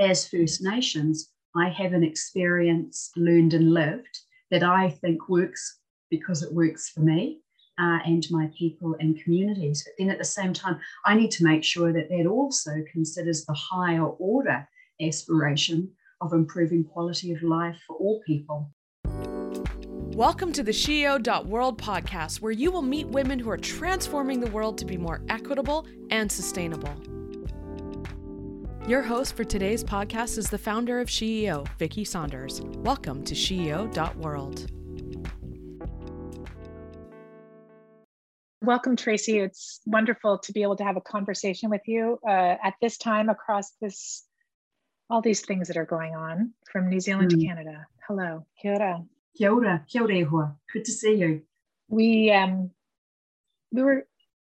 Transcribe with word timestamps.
as 0.00 0.26
First 0.26 0.62
Nations, 0.62 1.30
I 1.54 1.68
have 1.68 1.92
an 1.92 2.02
experience 2.02 3.10
learned 3.16 3.52
and 3.52 3.74
lived 3.74 4.20
that 4.50 4.62
I 4.62 4.88
think 4.88 5.28
works 5.28 5.80
because 6.10 6.42
it 6.42 6.54
works 6.54 6.88
for 6.88 7.00
me 7.00 7.42
uh, 7.78 7.98
and 8.06 8.26
my 8.30 8.50
people 8.58 8.96
and 8.98 9.22
communities. 9.22 9.84
But 9.84 9.92
then 9.98 10.10
at 10.10 10.16
the 10.16 10.24
same 10.24 10.54
time, 10.54 10.80
I 11.04 11.14
need 11.14 11.30
to 11.32 11.44
make 11.44 11.62
sure 11.62 11.92
that 11.92 12.08
that 12.08 12.26
also 12.26 12.82
considers 12.90 13.44
the 13.44 13.52
higher 13.52 14.06
order 14.06 14.66
aspiration 15.02 15.90
of 16.22 16.32
improving 16.32 16.82
quality 16.82 17.32
of 17.32 17.42
life 17.42 17.76
for 17.86 17.96
all 17.96 18.22
people. 18.26 18.70
Welcome 20.14 20.54
to 20.54 20.62
the 20.62 20.72
SheEO.world 20.72 21.80
podcast, 21.80 22.40
where 22.40 22.52
you 22.52 22.70
will 22.70 22.80
meet 22.80 23.06
women 23.08 23.38
who 23.38 23.50
are 23.50 23.58
transforming 23.58 24.40
the 24.40 24.50
world 24.50 24.78
to 24.78 24.86
be 24.86 24.96
more 24.96 25.20
equitable 25.28 25.86
and 26.10 26.32
sustainable. 26.32 27.19
Your 28.90 29.02
host 29.02 29.36
for 29.36 29.44
today's 29.44 29.84
podcast 29.84 30.36
is 30.36 30.50
the 30.50 30.58
founder 30.58 30.98
of 30.98 31.06
SheEO, 31.06 31.64
Vicki 31.78 32.04
Saunders. 32.04 32.60
Welcome 32.78 33.22
to 33.22 33.36
SheEO.world. 33.36 34.68
Welcome, 38.60 38.96
Tracy. 38.96 39.38
It's 39.38 39.80
wonderful 39.86 40.38
to 40.38 40.52
be 40.52 40.64
able 40.64 40.74
to 40.74 40.82
have 40.82 40.96
a 40.96 41.00
conversation 41.00 41.70
with 41.70 41.82
you 41.86 42.18
uh, 42.26 42.56
at 42.64 42.74
this 42.82 42.98
time 42.98 43.28
across 43.28 43.70
this 43.80 44.24
all 45.08 45.22
these 45.22 45.42
things 45.42 45.68
that 45.68 45.76
are 45.76 45.86
going 45.86 46.16
on 46.16 46.52
from 46.72 46.88
New 46.88 46.98
Zealand 46.98 47.30
mm. 47.30 47.38
to 47.38 47.46
Canada. 47.46 47.86
Hello, 48.08 48.44
kia 48.60 48.72
ora. 48.74 49.04
Kia 49.38 49.52
ora, 49.52 49.84
kia 49.88 50.02
ora, 50.02 50.56
Good 50.72 50.84
to 50.84 50.90
see 50.90 51.14
you. 51.14 51.42
We 51.86 52.32
um, 52.32 52.72
we 53.70 53.84
were 53.84 54.08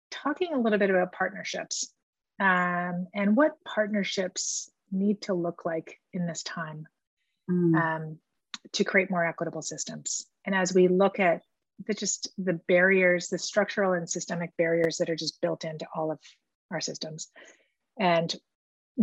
talking 0.10 0.56
a 0.56 0.60
little 0.60 0.80
bit 0.80 0.90
about 0.90 1.12
partnerships 1.12 1.94
um, 2.42 3.06
and 3.14 3.36
what 3.38 3.64
partnerships 3.64 4.72
need 4.92 5.22
to 5.22 5.36
look 5.36 5.64
like 5.64 6.00
in 6.12 6.26
this 6.26 6.42
time 6.42 6.88
mm. 7.50 7.76
um, 7.76 8.18
to 8.74 8.84
create 8.84 9.12
more 9.12 9.24
equitable 9.24 9.62
systems. 9.62 10.26
And 10.44 10.56
as 10.56 10.74
we 10.74 10.88
look 10.88 11.20
at 11.20 11.44
the 11.86 11.94
just 11.94 12.30
the 12.40 12.60
barriers, 12.68 13.30
the 13.30 13.38
structural 13.38 13.94
and 13.94 14.10
systemic 14.10 14.58
barriers 14.58 14.98
that 14.98 15.10
are 15.10 15.16
just 15.16 15.40
built 15.40 15.64
into 15.66 15.86
all 15.96 16.12
of 16.12 16.20
our 16.72 16.82
systems, 16.82 17.30
and 18.00 18.34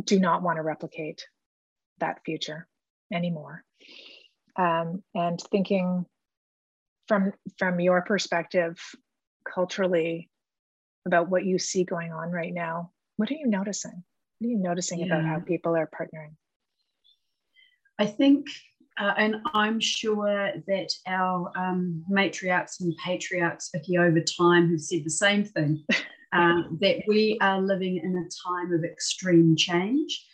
do 0.04 0.18
not 0.18 0.42
want 0.42 0.56
to 0.56 0.62
replicate 0.62 1.24
that 2.00 2.24
future 2.24 2.66
anymore. 3.12 3.62
Um, 4.56 5.04
and 5.14 5.40
thinking 5.52 6.06
from 7.06 7.32
from 7.56 7.78
your 7.78 8.02
perspective 8.02 8.80
culturally 9.44 10.28
about 11.06 11.28
what 11.28 11.44
you 11.44 11.58
see 11.58 11.84
going 11.84 12.12
on 12.12 12.30
right 12.30 12.52
now, 12.52 12.90
what 13.18 13.30
are 13.30 13.34
you 13.34 13.48
noticing? 13.48 14.04
What 14.38 14.46
are 14.46 14.50
you 14.50 14.58
noticing 14.58 15.00
yeah. 15.00 15.06
about 15.06 15.24
how 15.24 15.40
people 15.40 15.76
are 15.76 15.88
partnering? 15.88 16.36
I 17.98 18.06
think, 18.06 18.46
uh, 18.98 19.12
and 19.18 19.36
I'm 19.52 19.80
sure 19.80 20.52
that 20.68 20.88
our 21.08 21.50
um, 21.56 22.04
matriarchs 22.08 22.80
and 22.80 22.96
patriarchs, 23.04 23.70
Vicki, 23.74 23.98
over 23.98 24.20
time 24.20 24.70
have 24.70 24.80
said 24.80 25.04
the 25.04 25.10
same 25.10 25.44
thing. 25.44 25.84
Um, 26.32 26.78
that 26.80 27.02
we 27.08 27.38
are 27.40 27.60
living 27.60 27.96
in 27.96 28.16
a 28.16 28.28
time 28.48 28.72
of 28.72 28.84
extreme 28.84 29.56
change 29.56 30.24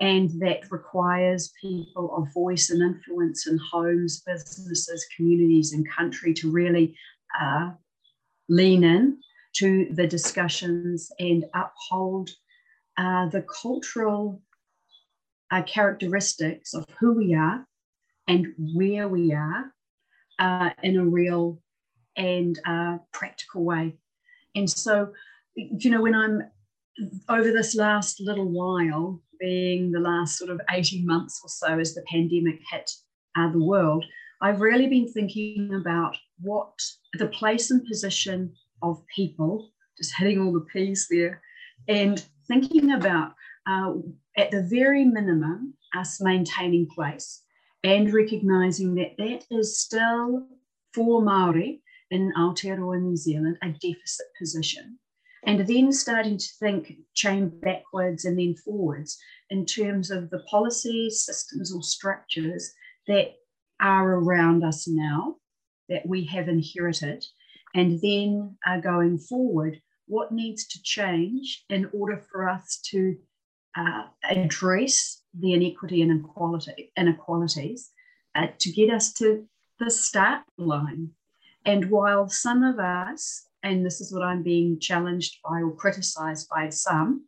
and 0.00 0.28
that 0.40 0.72
requires 0.72 1.52
people 1.60 2.16
of 2.16 2.34
voice 2.34 2.70
and 2.70 2.82
influence 2.82 3.46
in 3.46 3.58
homes, 3.58 4.22
businesses, 4.26 5.06
communities, 5.16 5.72
and 5.72 5.88
country 5.88 6.34
to 6.34 6.50
really 6.50 6.96
uh, 7.40 7.70
lean 8.48 8.82
in 8.82 9.18
to 9.54 9.88
the 9.92 10.06
discussions 10.06 11.10
and 11.18 11.44
uphold 11.54 12.30
uh, 12.98 13.28
the 13.28 13.44
cultural 13.62 14.42
uh, 15.50 15.62
characteristics 15.62 16.74
of 16.74 16.86
who 16.98 17.12
we 17.12 17.34
are 17.34 17.66
and 18.28 18.48
where 18.74 19.08
we 19.08 19.32
are 19.32 19.72
uh, 20.38 20.70
in 20.82 20.96
a 20.96 21.04
real 21.04 21.60
and 22.16 22.58
uh, 22.66 22.98
practical 23.12 23.64
way. 23.64 23.96
And 24.54 24.68
so, 24.68 25.12
you 25.56 25.90
know, 25.90 26.02
when 26.02 26.14
I'm 26.14 26.42
over 27.28 27.50
this 27.50 27.74
last 27.74 28.20
little 28.20 28.48
while, 28.48 29.20
being 29.40 29.90
the 29.90 30.00
last 30.00 30.38
sort 30.38 30.50
of 30.50 30.60
18 30.70 31.04
months 31.04 31.40
or 31.42 31.48
so 31.48 31.78
as 31.78 31.94
the 31.94 32.04
pandemic 32.08 32.60
hit 32.70 32.90
uh, 33.36 33.50
the 33.50 33.62
world, 33.62 34.04
I've 34.40 34.60
really 34.60 34.88
been 34.88 35.10
thinking 35.12 35.74
about 35.74 36.16
what 36.40 36.72
the 37.14 37.28
place 37.28 37.70
and 37.70 37.84
position 37.84 38.54
of 38.90 39.04
people, 39.14 39.70
just 39.96 40.14
hitting 40.16 40.40
all 40.40 40.52
the 40.52 40.66
P's 40.72 41.06
there, 41.10 41.42
and 41.88 42.24
thinking 42.48 42.92
about 42.92 43.32
uh, 43.66 43.94
at 44.36 44.50
the 44.50 44.62
very 44.62 45.04
minimum 45.04 45.74
us 45.96 46.20
maintaining 46.20 46.86
place 46.86 47.42
and 47.82 48.12
recognizing 48.12 48.94
that 48.94 49.16
that 49.18 49.44
is 49.50 49.78
still 49.78 50.46
for 50.92 51.22
Maori 51.22 51.82
in 52.10 52.32
Aotearoa 52.36 53.00
New 53.00 53.16
Zealand 53.16 53.58
a 53.62 53.68
deficit 53.68 54.26
position. 54.38 54.98
And 55.46 55.66
then 55.66 55.92
starting 55.92 56.38
to 56.38 56.48
think 56.58 56.94
chain 57.14 57.50
backwards 57.60 58.24
and 58.24 58.38
then 58.38 58.54
forwards 58.56 59.18
in 59.50 59.66
terms 59.66 60.10
of 60.10 60.30
the 60.30 60.42
policies, 60.50 61.22
systems, 61.22 61.74
or 61.74 61.82
structures 61.82 62.72
that 63.06 63.34
are 63.80 64.14
around 64.14 64.64
us 64.64 64.88
now 64.88 65.36
that 65.90 66.06
we 66.06 66.24
have 66.26 66.48
inherited, 66.48 67.22
and 67.74 68.00
then 68.00 68.56
uh, 68.66 68.78
going 68.78 69.18
forward, 69.18 69.80
what 70.06 70.32
needs 70.32 70.66
to 70.68 70.82
change 70.82 71.64
in 71.68 71.88
order 71.92 72.22
for 72.30 72.48
us 72.48 72.80
to 72.90 73.16
uh, 73.76 74.04
address 74.22 75.22
the 75.38 75.52
inequity 75.52 76.02
and 76.02 76.10
inequality, 76.10 76.92
inequalities 76.96 77.90
uh, 78.34 78.46
to 78.58 78.70
get 78.70 78.90
us 78.90 79.12
to 79.14 79.46
the 79.80 79.90
start 79.90 80.42
line. 80.58 81.10
And 81.64 81.90
while 81.90 82.28
some 82.28 82.62
of 82.62 82.78
us 82.78 83.46
and 83.64 83.84
this 83.84 84.00
is 84.00 84.12
what 84.12 84.22
I'm 84.22 84.42
being 84.42 84.78
challenged 84.78 85.38
by 85.42 85.62
or 85.62 85.74
criticized 85.74 86.48
by 86.48 86.68
some 86.68 87.24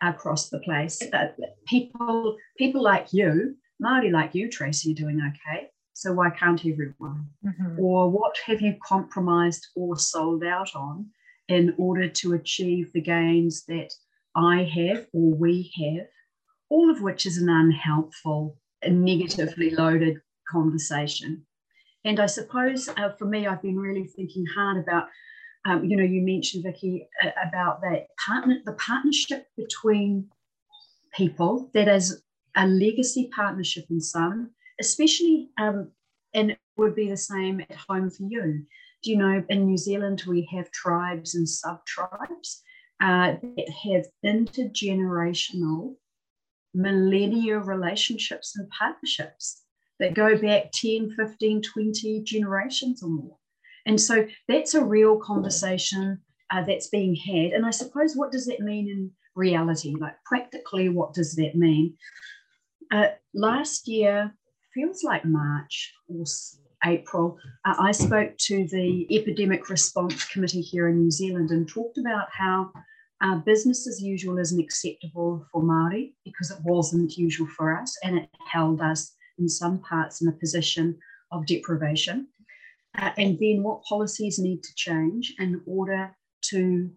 across 0.00 0.48
the 0.48 0.58
place. 0.60 1.00
Uh, 1.12 1.28
people, 1.66 2.36
people 2.56 2.82
like 2.82 3.12
you, 3.12 3.56
Maori 3.78 4.10
like 4.10 4.34
you, 4.34 4.50
Tracy, 4.50 4.92
are 4.92 4.94
doing 4.94 5.20
okay. 5.20 5.68
So 5.94 6.12
why 6.12 6.30
can't 6.30 6.60
everyone? 6.60 7.28
Mm-hmm. 7.44 7.80
Or 7.80 8.10
what 8.10 8.36
have 8.46 8.60
you 8.60 8.76
compromised 8.86 9.68
or 9.74 9.96
sold 9.96 10.44
out 10.44 10.74
on 10.74 11.06
in 11.48 11.74
order 11.78 12.08
to 12.08 12.34
achieve 12.34 12.92
the 12.92 13.00
gains 13.00 13.64
that 13.66 13.90
I 14.36 14.64
have 14.64 15.06
or 15.12 15.34
we 15.34 15.72
have? 15.80 16.06
All 16.68 16.90
of 16.90 17.00
which 17.00 17.24
is 17.24 17.38
an 17.38 17.48
unhelpful, 17.48 18.58
and 18.84 19.04
negatively 19.04 19.70
loaded 19.70 20.18
conversation. 20.50 21.46
And 22.04 22.20
I 22.20 22.26
suppose 22.26 22.88
uh, 22.88 23.10
for 23.18 23.24
me, 23.24 23.46
I've 23.46 23.62
been 23.62 23.78
really 23.78 24.06
thinking 24.06 24.44
hard 24.54 24.76
about 24.76 25.08
um, 25.66 25.82
you 25.82 25.96
know, 25.96 26.04
you 26.04 26.20
mentioned 26.20 26.62
Vicki 26.62 27.08
about 27.42 27.80
that 27.80 28.08
partner, 28.24 28.58
the 28.66 28.74
partnership 28.74 29.46
between 29.56 30.28
people 31.16 31.70
that 31.72 31.88
is 31.88 32.22
a 32.54 32.66
legacy 32.66 33.30
partnership 33.34 33.86
in 33.88 33.98
some, 33.98 34.50
especially, 34.80 35.50
um, 35.58 35.90
and 36.32 36.50
it 36.52 36.58
would 36.76 36.94
be 36.94 37.08
the 37.08 37.16
same 37.16 37.60
at 37.60 37.76
home 37.88 38.10
for 38.10 38.24
you. 38.24 38.64
Do 39.02 39.10
you 39.10 39.16
know, 39.16 39.44
in 39.48 39.66
New 39.66 39.76
Zealand, 39.76 40.24
we 40.26 40.48
have 40.52 40.70
tribes 40.70 41.34
and 41.34 41.48
sub 41.48 41.84
tribes 41.86 42.62
uh, 43.00 43.34
that 43.56 43.70
have 43.84 44.06
intergenerational 44.24 45.94
millennia 46.74 47.58
relationships 47.58 48.56
and 48.56 48.68
partnerships 48.70 49.62
that 50.00 50.14
go 50.14 50.36
back 50.36 50.72
10, 50.72 51.14
15, 51.16 51.62
20 51.62 52.22
generations 52.24 53.02
or 53.02 53.10
more. 53.10 53.36
And 53.86 54.00
so 54.00 54.26
that's 54.48 54.74
a 54.74 54.84
real 54.84 55.18
conversation 55.18 56.20
uh, 56.50 56.64
that's 56.64 56.88
being 56.88 57.14
had. 57.14 57.52
And 57.52 57.64
I 57.66 57.70
suppose, 57.70 58.14
what 58.14 58.32
does 58.32 58.46
that 58.46 58.60
mean 58.60 58.88
in 58.88 59.10
reality? 59.34 59.94
Like, 59.98 60.16
practically, 60.24 60.88
what 60.88 61.14
does 61.14 61.34
that 61.36 61.54
mean? 61.54 61.96
Uh, 62.90 63.08
last 63.34 63.86
year, 63.88 64.34
feels 64.74 65.02
like 65.02 65.24
March 65.24 65.94
or 66.08 66.24
April, 66.84 67.38
uh, 67.64 67.74
I 67.78 67.92
spoke 67.92 68.36
to 68.38 68.66
the 68.68 69.06
Epidemic 69.10 69.70
Response 69.70 70.24
Committee 70.26 70.60
here 70.60 70.88
in 70.88 71.00
New 71.00 71.10
Zealand 71.10 71.50
and 71.50 71.68
talked 71.68 71.98
about 71.98 72.28
how 72.30 72.70
uh, 73.22 73.36
business 73.36 73.86
as 73.86 74.02
usual 74.02 74.38
isn't 74.38 74.60
acceptable 74.60 75.46
for 75.50 75.62
Māori 75.62 76.12
because 76.24 76.50
it 76.50 76.58
wasn't 76.64 77.16
usual 77.16 77.46
for 77.46 77.78
us 77.78 77.96
and 78.02 78.18
it 78.18 78.28
held 78.50 78.80
us 78.80 79.14
in 79.38 79.48
some 79.48 79.78
parts 79.78 80.20
in 80.20 80.28
a 80.28 80.32
position 80.32 80.98
of 81.32 81.46
deprivation. 81.46 82.28
Uh, 82.98 83.10
and 83.16 83.38
then 83.38 83.62
what 83.62 83.82
policies 83.84 84.38
need 84.38 84.62
to 84.62 84.74
change 84.74 85.34
in 85.38 85.60
order 85.66 86.14
to 86.42 86.90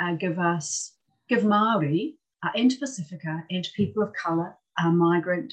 uh, 0.00 0.14
give 0.14 0.38
us, 0.38 0.92
give 1.28 1.44
Maori 1.44 2.16
uh, 2.44 2.50
and 2.56 2.74
Pacifica 2.80 3.44
and 3.50 3.68
people 3.76 4.02
of 4.02 4.12
colour, 4.14 4.56
uh, 4.82 4.90
migrant 4.90 5.52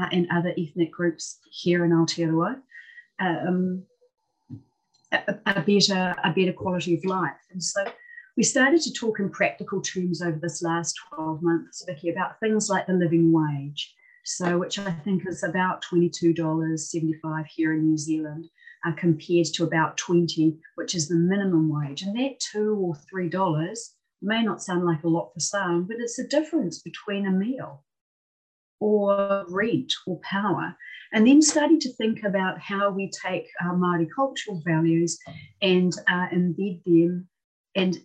uh, 0.00 0.08
and 0.12 0.26
other 0.30 0.54
ethnic 0.58 0.92
groups 0.92 1.38
here 1.50 1.84
in 1.84 1.90
Aotearoa 1.90 2.60
um, 3.20 3.84
a, 5.12 5.34
a, 5.46 5.60
better, 5.60 6.14
a 6.24 6.32
better 6.32 6.52
quality 6.52 6.94
of 6.94 7.04
life. 7.04 7.36
And 7.50 7.62
so 7.62 7.84
we 8.36 8.42
started 8.42 8.80
to 8.82 8.92
talk 8.92 9.18
in 9.20 9.30
practical 9.30 9.80
terms 9.80 10.22
over 10.22 10.38
this 10.40 10.62
last 10.62 10.94
12 11.14 11.42
months, 11.42 11.84
Vicki, 11.86 12.10
about 12.10 12.38
things 12.40 12.68
like 12.68 12.86
the 12.86 12.92
living 12.92 13.32
wage. 13.32 13.94
so 14.24 14.58
which 14.58 14.78
I 14.78 14.90
think 14.90 15.26
is 15.26 15.42
about 15.42 15.82
$22.75 15.90 17.46
here 17.46 17.72
in 17.72 17.88
New 17.88 17.98
Zealand, 17.98 18.46
uh, 18.86 18.92
compared 18.92 19.46
to 19.54 19.64
about 19.64 19.96
20, 19.96 20.58
which 20.76 20.94
is 20.94 21.08
the 21.08 21.16
minimum 21.16 21.68
wage. 21.68 22.02
And 22.02 22.16
that 22.18 22.38
two 22.38 22.76
or 22.76 22.94
three 22.94 23.28
dollars 23.28 23.94
may 24.20 24.42
not 24.42 24.62
sound 24.62 24.84
like 24.84 25.04
a 25.04 25.08
lot 25.08 25.32
for 25.32 25.40
some, 25.40 25.84
but 25.84 25.96
it's 25.98 26.18
a 26.18 26.26
difference 26.26 26.80
between 26.80 27.26
a 27.26 27.30
meal 27.30 27.84
or 28.80 29.44
rent 29.48 29.92
or 30.06 30.20
power. 30.22 30.76
And 31.12 31.26
then 31.26 31.40
starting 31.40 31.80
to 31.80 31.92
think 31.94 32.22
about 32.22 32.60
how 32.60 32.90
we 32.90 33.10
take 33.10 33.46
our 33.62 33.74
Māori 33.74 34.06
cultural 34.14 34.62
values 34.64 35.18
and 35.62 35.92
uh, 36.06 36.28
embed 36.28 36.84
them 36.84 37.28
and 37.74 37.98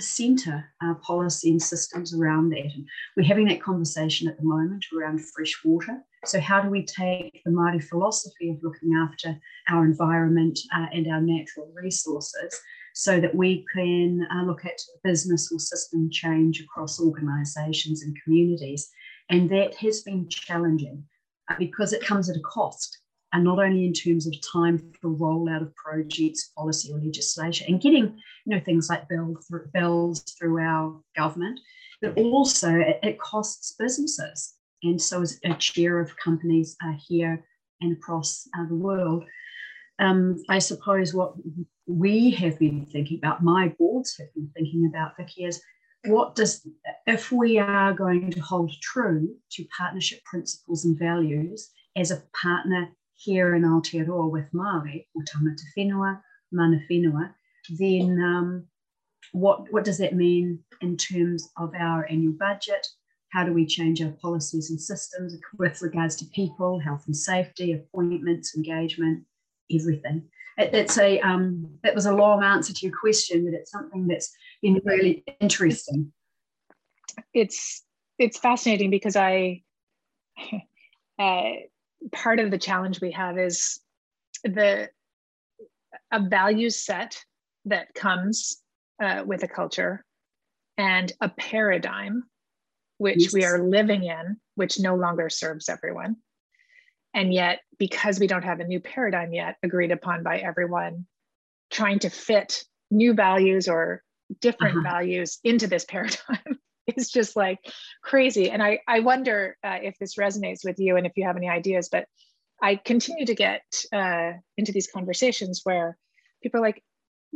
centre 0.00 0.64
our 0.82 0.96
policy 0.96 1.50
and 1.50 1.62
systems 1.62 2.14
around 2.14 2.50
that. 2.50 2.64
And 2.74 2.86
we're 3.16 3.26
having 3.26 3.46
that 3.48 3.62
conversation 3.62 4.28
at 4.28 4.36
the 4.36 4.44
moment 4.44 4.84
around 4.96 5.24
fresh 5.24 5.54
water. 5.64 5.98
So, 6.24 6.40
how 6.40 6.60
do 6.60 6.68
we 6.68 6.84
take 6.84 7.42
the 7.44 7.50
Māori 7.50 7.82
philosophy 7.82 8.50
of 8.50 8.62
looking 8.62 8.94
after 8.94 9.38
our 9.68 9.84
environment 9.84 10.58
uh, 10.74 10.86
and 10.92 11.06
our 11.06 11.20
natural 11.20 11.70
resources 11.74 12.58
so 12.94 13.20
that 13.20 13.34
we 13.34 13.64
can 13.74 14.26
uh, 14.32 14.44
look 14.44 14.64
at 14.64 14.80
business 15.02 15.50
or 15.52 15.58
system 15.58 16.08
change 16.10 16.60
across 16.60 17.00
organisations 17.00 18.02
and 18.02 18.16
communities? 18.22 18.90
And 19.30 19.50
that 19.50 19.74
has 19.76 20.02
been 20.02 20.28
challenging 20.28 21.04
uh, 21.50 21.54
because 21.58 21.92
it 21.92 22.04
comes 22.04 22.28
at 22.28 22.36
a 22.36 22.40
cost 22.40 22.98
and 23.32 23.42
not 23.42 23.58
only 23.58 23.84
in 23.84 23.92
terms 23.92 24.26
of 24.26 24.34
time 24.40 24.92
for 25.00 25.10
rollout 25.10 25.62
of 25.62 25.74
projects, 25.74 26.52
policy, 26.56 26.92
or 26.92 27.00
legislation, 27.00 27.66
and 27.68 27.80
getting 27.82 28.16
you 28.46 28.54
know 28.54 28.60
things 28.60 28.88
like 28.88 29.08
bills 29.08 29.44
through, 29.46 29.66
bills 29.74 30.22
through 30.38 30.60
our 30.60 31.00
government, 31.16 31.58
but 32.00 32.16
also 32.16 32.72
it, 32.72 33.00
it 33.02 33.18
costs 33.18 33.74
businesses. 33.76 34.54
And 34.84 35.00
so, 35.02 35.22
as 35.22 35.40
a 35.44 35.54
chair 35.54 35.98
of 35.98 36.16
companies 36.16 36.76
uh, 36.84 36.92
here 37.08 37.44
and 37.80 37.96
across 37.96 38.48
uh, 38.56 38.66
the 38.68 38.76
world, 38.76 39.24
um, 39.98 40.42
I 40.48 40.60
suppose 40.60 41.12
what 41.12 41.34
we 41.86 42.30
have 42.32 42.58
been 42.58 42.86
thinking 42.86 43.18
about, 43.18 43.42
my 43.42 43.68
boards 43.78 44.16
have 44.18 44.32
been 44.34 44.50
thinking 44.54 44.86
about, 44.86 45.16
Vicki, 45.16 45.44
is 45.44 45.60
what 46.06 46.34
does, 46.34 46.66
if 47.06 47.32
we 47.32 47.58
are 47.58 47.92
going 47.94 48.30
to 48.30 48.40
hold 48.40 48.72
true 48.82 49.34
to 49.52 49.64
partnership 49.76 50.22
principles 50.24 50.84
and 50.84 50.98
values 50.98 51.70
as 51.96 52.10
a 52.10 52.22
partner 52.40 52.88
here 53.14 53.54
in 53.54 53.62
Aotearoa 53.62 54.30
with 54.30 54.52
Māori, 54.52 55.06
or 55.14 55.22
Tangata 55.22 55.62
Whenua, 55.76 56.20
Mana 56.52 56.80
Whenua, 56.90 57.32
then 57.78 58.20
um, 58.20 58.66
what, 59.32 59.72
what 59.72 59.84
does 59.84 59.98
that 59.98 60.14
mean 60.14 60.58
in 60.80 60.96
terms 60.96 61.48
of 61.56 61.72
our 61.78 62.06
annual 62.06 62.34
budget? 62.38 62.86
How 63.32 63.44
do 63.44 63.52
we 63.52 63.66
change 63.66 64.02
our 64.02 64.14
policies 64.22 64.70
and 64.70 64.80
systems 64.80 65.34
with 65.58 65.80
regards 65.82 66.16
to 66.16 66.26
people, 66.26 66.78
health 66.78 67.04
and 67.06 67.16
safety, 67.16 67.72
appointments, 67.72 68.54
engagement, 68.56 69.24
everything? 69.72 70.28
It, 70.56 70.72
it's 70.72 70.98
a 70.98 71.18
um, 71.20 71.68
that 71.82 71.94
was 71.94 72.06
a 72.06 72.14
long 72.14 72.44
answer 72.44 72.72
to 72.72 72.86
your 72.86 72.96
question, 72.96 73.44
but 73.44 73.54
it's 73.54 73.72
something 73.72 74.06
that's 74.06 74.32
been 74.64 74.80
really 74.84 75.22
interesting. 75.40 76.12
It's 77.34 77.84
it's 78.18 78.38
fascinating 78.38 78.90
because 78.90 79.14
I 79.14 79.62
uh, 81.18 81.50
part 82.12 82.40
of 82.40 82.50
the 82.50 82.58
challenge 82.58 83.00
we 83.00 83.12
have 83.12 83.38
is 83.38 83.80
the 84.42 84.88
a 86.10 86.20
value 86.20 86.70
set 86.70 87.22
that 87.66 87.94
comes 87.94 88.62
uh, 89.02 89.22
with 89.24 89.42
a 89.42 89.48
culture 89.48 90.04
and 90.76 91.12
a 91.20 91.28
paradigm 91.28 92.24
which 92.98 93.24
yes. 93.24 93.32
we 93.32 93.44
are 93.44 93.58
living 93.58 94.04
in 94.04 94.36
which 94.54 94.80
no 94.80 94.96
longer 94.96 95.28
serves 95.28 95.68
everyone 95.68 96.16
and 97.14 97.32
yet 97.32 97.60
because 97.78 98.18
we 98.18 98.26
don't 98.26 98.44
have 98.44 98.60
a 98.60 98.66
new 98.66 98.80
paradigm 98.80 99.32
yet 99.32 99.56
agreed 99.62 99.92
upon 99.92 100.22
by 100.22 100.38
everyone 100.38 101.06
trying 101.70 101.98
to 101.98 102.10
fit 102.10 102.64
new 102.90 103.14
values 103.14 103.68
or 103.68 104.03
different 104.40 104.78
uh-huh. 104.78 104.90
values 104.90 105.38
into 105.44 105.66
this 105.66 105.84
paradigm 105.88 106.58
is 106.96 107.10
just 107.10 107.36
like 107.36 107.58
crazy. 108.02 108.50
And 108.50 108.62
I, 108.62 108.80
I 108.86 109.00
wonder 109.00 109.56
uh, 109.64 109.78
if 109.82 109.98
this 109.98 110.16
resonates 110.16 110.64
with 110.64 110.78
you 110.78 110.96
and 110.96 111.06
if 111.06 111.12
you 111.16 111.24
have 111.24 111.36
any 111.36 111.48
ideas, 111.48 111.88
but 111.90 112.06
I 112.62 112.76
continue 112.76 113.26
to 113.26 113.34
get 113.34 113.62
uh, 113.92 114.32
into 114.56 114.72
these 114.72 114.88
conversations 114.92 115.62
where 115.64 115.96
people 116.42 116.60
are 116.60 116.62
like, 116.62 116.82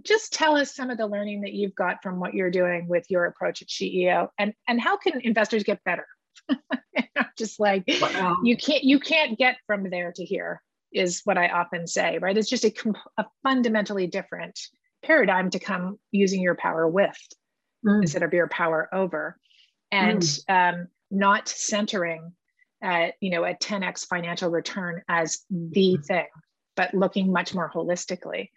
just 0.05 0.32
tell 0.32 0.56
us 0.56 0.75
some 0.75 0.90
of 0.90 0.99
the 0.99 1.06
learning 1.06 1.40
that 1.40 1.55
you've 1.55 1.75
got 1.75 2.02
from 2.02 2.20
what 2.20 2.35
you're 2.35 2.52
doing 2.52 2.87
with 2.87 3.05
your 3.08 3.25
approach 3.25 3.62
at 3.62 3.69
SheEO 3.69 4.29
and, 4.38 4.55
and 4.69 4.81
how 4.81 4.96
can 4.96 5.20
investors 5.23 5.64
get 5.64 5.82
better? 5.85 6.06
I'm 6.50 7.26
just 7.37 7.58
like 7.58 7.85
wow. 8.00 8.37
you 8.44 8.56
can't 8.56 8.85
you 8.85 9.00
can't 9.00 9.37
get 9.37 9.56
from 9.67 9.90
there 9.90 10.12
to 10.12 10.25
here 10.25 10.62
is 10.93 11.20
what 11.25 11.37
I 11.37 11.49
often 11.49 11.87
say, 11.87 12.19
right? 12.19 12.37
It's 12.37 12.49
just 12.49 12.64
a, 12.64 12.73
a 13.19 13.26
fundamentally 13.43 14.06
different 14.06 14.58
paradigm 15.02 15.50
to 15.50 15.58
come 15.58 15.98
using 16.10 16.40
your 16.40 16.54
power 16.54 16.86
with 16.88 17.18
mm. 17.86 18.02
instead 18.02 18.22
of 18.22 18.32
your 18.32 18.48
power 18.48 18.88
over 18.92 19.38
and 19.90 20.20
mm. 20.20 20.48
um, 20.48 20.88
not 21.10 21.48
centering 21.48 22.32
at 22.82 23.14
you 23.20 23.30
know 23.30 23.44
a 23.44 23.54
10x 23.54 24.06
financial 24.06 24.50
return 24.50 25.02
as 25.08 25.38
the 25.50 25.96
mm. 25.98 26.04
thing 26.04 26.26
but 26.76 26.94
looking 26.94 27.32
much 27.32 27.54
more 27.54 27.70
holistically 27.70 28.50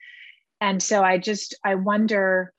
and 0.59 0.81
so 0.81 1.03
i 1.03 1.17
just 1.17 1.55
i 1.63 1.75
wonder 1.75 2.53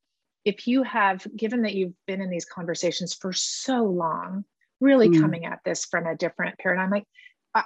if 0.45 0.67
you 0.67 0.83
have 0.83 1.25
given 1.37 1.63
that 1.63 1.75
you've 1.75 1.95
been 2.07 2.21
in 2.21 2.31
these 2.31 2.45
conversations 2.45 3.15
for 3.15 3.33
so 3.33 3.85
long 3.85 4.45
really 4.81 5.09
mm. 5.09 5.21
coming 5.21 5.45
at 5.45 5.61
this 5.65 5.85
from 5.85 6.07
a 6.07 6.17
different 6.17 6.59
paradigm 6.59 6.91
like 6.91 7.05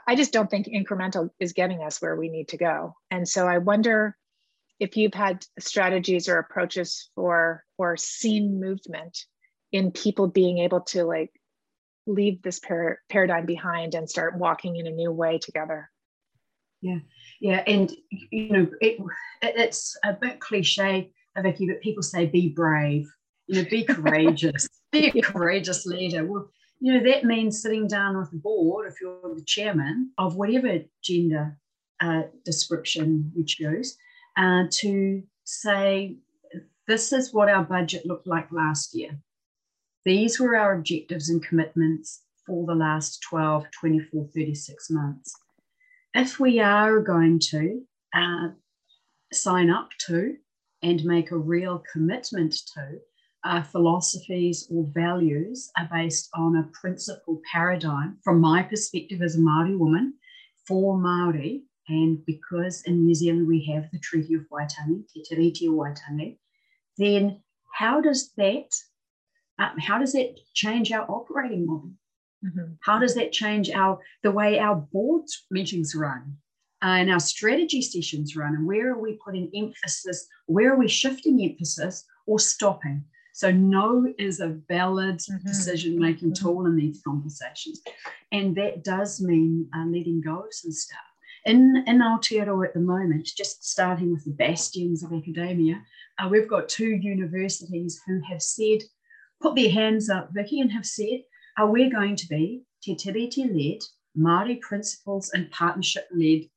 I 0.07 0.17
just 0.17 0.33
don't 0.33 0.51
think 0.51 0.67
incremental 0.67 1.31
is 1.39 1.53
getting 1.53 1.83
us 1.83 2.03
where 2.03 2.17
we 2.17 2.29
need 2.29 2.49
to 2.49 2.57
go. 2.57 2.97
And 3.11 3.29
so 3.29 3.47
I 3.47 3.59
wonder 3.59 4.17
if 4.79 4.97
you've 4.97 5.15
had 5.15 5.45
strategies 5.59 6.29
or 6.29 6.39
approaches 6.39 7.11
for 7.15 7.65
or 7.79 7.97
seen 7.97 8.61
movement 8.61 9.19
in 9.73 9.91
people 9.91 10.29
being 10.29 10.59
able 10.59 10.81
to 10.81 11.05
like 11.05 11.31
leave 12.07 12.41
this 12.43 12.61
par- 12.61 13.01
paradigm 13.09 13.47
behind 13.47 13.95
and 13.95 14.09
start 14.09 14.39
walking 14.39 14.77
in 14.77 14.87
a 14.87 14.91
new 14.91 15.11
way 15.11 15.39
together. 15.39 15.91
Yeah. 16.81 16.99
Yeah 17.41 17.63
and 17.67 17.93
you 18.31 18.51
know 18.51 18.67
it, 18.81 18.99
it's 19.43 19.97
a 20.05 20.13
bit 20.13 20.41
cliche 20.41 21.11
Vicki, 21.39 21.67
but 21.67 21.81
people 21.81 22.03
say 22.03 22.27
be 22.27 22.49
brave. 22.49 23.07
You 23.47 23.63
know 23.63 23.69
be 23.69 23.85
courageous. 23.85 24.69
Be 24.93 25.09
a 25.09 25.21
courageous 25.21 25.85
leader. 25.85 26.25
Well 26.25 26.49
you 26.81 26.93
know 26.93 27.11
that 27.11 27.25
means 27.25 27.61
sitting 27.61 27.89
down 27.89 28.17
with 28.17 28.31
the 28.31 28.37
board 28.37 28.87
if 28.87 29.01
you're 29.01 29.35
the 29.35 29.45
chairman 29.45 30.13
of 30.17 30.37
whatever 30.37 30.79
gender 31.03 31.59
uh, 32.01 32.23
description 32.45 33.33
you 33.35 33.45
choose 33.45 33.97
uh, 34.37 34.65
to 34.71 35.23
say, 35.45 36.17
this 36.87 37.13
is 37.13 37.33
what 37.33 37.49
our 37.49 37.65
budget 37.65 38.07
looked 38.07 38.27
like 38.27 38.51
last 38.53 38.95
year. 38.95 39.19
These 40.05 40.39
were 40.39 40.57
our 40.57 40.75
objectives 40.75 41.29
and 41.29 41.45
commitments 41.45 42.23
for 42.47 42.65
the 42.65 42.75
last 42.75 43.23
12, 43.23 43.67
24, 43.73 44.29
36 44.33 44.91
months. 44.91 45.35
If 46.15 46.39
we 46.39 46.61
are 46.61 47.01
going 47.01 47.41
to 47.51 47.83
uh, 48.15 48.49
sign 49.33 49.69
up 49.69 49.91
to 50.07 50.37
and 50.83 51.05
make 51.05 51.31
a 51.31 51.37
real 51.37 51.83
commitment 51.93 52.55
to, 52.75 52.99
our 53.45 53.63
philosophies 53.63 54.67
or 54.71 54.87
values 54.93 55.71
are 55.79 55.89
based 55.93 56.29
on 56.35 56.57
a 56.57 56.69
principle 56.73 57.41
paradigm, 57.53 58.19
from 58.25 58.41
my 58.41 58.63
perspective 58.63 59.23
as 59.23 59.37
a 59.37 59.41
Māori 59.41 59.79
woman, 59.79 60.15
for 60.67 60.97
Māori, 60.97 61.63
and 61.89 62.25
because 62.27 62.83
in 62.83 63.05
New 63.05 63.15
Zealand 63.15 63.47
we 63.47 63.65
have 63.73 63.91
the 63.93 63.99
Treaty 63.99 64.35
of 64.35 64.43
Waitangi, 64.51 65.05
Te 65.09 65.23
Tiriti 65.23 65.69
o 65.69 65.73
Waitangi, 65.73 66.39
then 66.99 67.43
how 67.73 68.01
does 68.01 68.33
that 68.37 68.69
uh, 69.59 69.71
how 69.79 69.99
does 69.99 70.13
that 70.13 70.37
change 70.55 70.93
our 70.93 71.11
operating 71.11 71.67
model? 71.67 71.91
Mm-hmm. 72.45 72.73
How 72.83 72.99
does 72.99 73.15
that 73.15 73.33
change 73.33 73.71
our 73.71 73.99
the 74.23 74.31
way 74.31 74.59
our 74.59 74.77
boards 74.77 75.47
meetings 75.51 75.95
run 75.95 76.37
uh, 76.83 76.97
and 77.01 77.11
our 77.11 77.21
strategy 77.21 77.83
sessions 77.83 78.37
run? 78.37 78.55
And 78.55 78.67
where 78.67 78.93
are 78.93 78.99
we 78.99 79.19
putting 79.25 79.51
emphasis? 79.55 80.27
Where 80.47 80.73
are 80.73 80.77
we 80.77 80.89
shifting 80.89 81.43
emphasis 81.43 82.05
or 82.27 82.39
stopping? 82.39 83.05
So 83.33 83.51
no 83.51 84.13
is 84.19 84.41
a 84.41 84.59
valid 84.69 85.19
mm-hmm. 85.19 85.47
decision 85.47 85.99
making 85.99 86.33
mm-hmm. 86.33 86.47
tool 86.47 86.67
in 86.67 86.77
these 86.77 87.01
conversations, 87.07 87.81
and 88.33 88.57
that 88.57 88.83
does 88.83 89.21
mean 89.21 89.69
uh, 89.75 89.85
letting 89.85 90.21
go 90.21 90.41
of 90.41 90.55
some 90.55 90.73
stuff 90.73 90.99
in, 91.47 91.85
in 91.87 91.99
Aotearoa 92.01 92.67
at 92.67 92.75
the 92.75 92.81
moment, 92.81 93.31
just 93.37 93.65
starting 93.65 94.13
with 94.13 94.25
the 94.25 94.33
bastions 94.33 95.03
of 95.03 95.13
academia, 95.13 95.81
uh, 96.19 96.29
we've 96.29 96.49
got 96.49 96.69
two 96.69 96.91
universities 96.91 98.01
who 98.07 98.21
have 98.29 98.43
said, 98.43 98.81
put 99.41 99.55
their 99.55 99.71
hands 99.71 100.11
up, 100.11 100.31
Vicki, 100.33 100.61
and 100.61 100.73
have 100.73 100.85
said, 100.87 101.23
are 101.57 101.71
we 101.71 101.89
going 101.89 102.17
to 102.17 102.27
be 102.29 102.65
Te 102.83 102.97
Tiriti-led, 102.97 103.81
Māori 104.19 104.61
principles 104.61 105.31
and 105.33 105.51
partnership-led 105.51 106.49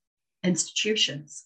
institutions? 0.43 1.45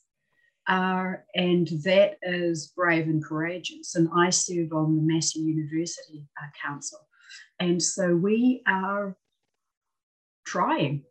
Uh, 0.67 1.13
and 1.35 1.67
that 1.83 2.17
is 2.21 2.71
brave 2.75 3.07
and 3.07 3.23
courageous. 3.23 3.95
And 3.95 4.07
I 4.15 4.29
serve 4.29 4.71
on 4.71 4.95
the 4.95 5.01
Massey 5.01 5.41
University 5.41 6.25
uh, 6.41 6.47
Council. 6.65 6.99
And 7.59 7.83
so 7.83 8.15
we 8.15 8.63
are 8.65 9.17
trying 10.45 11.03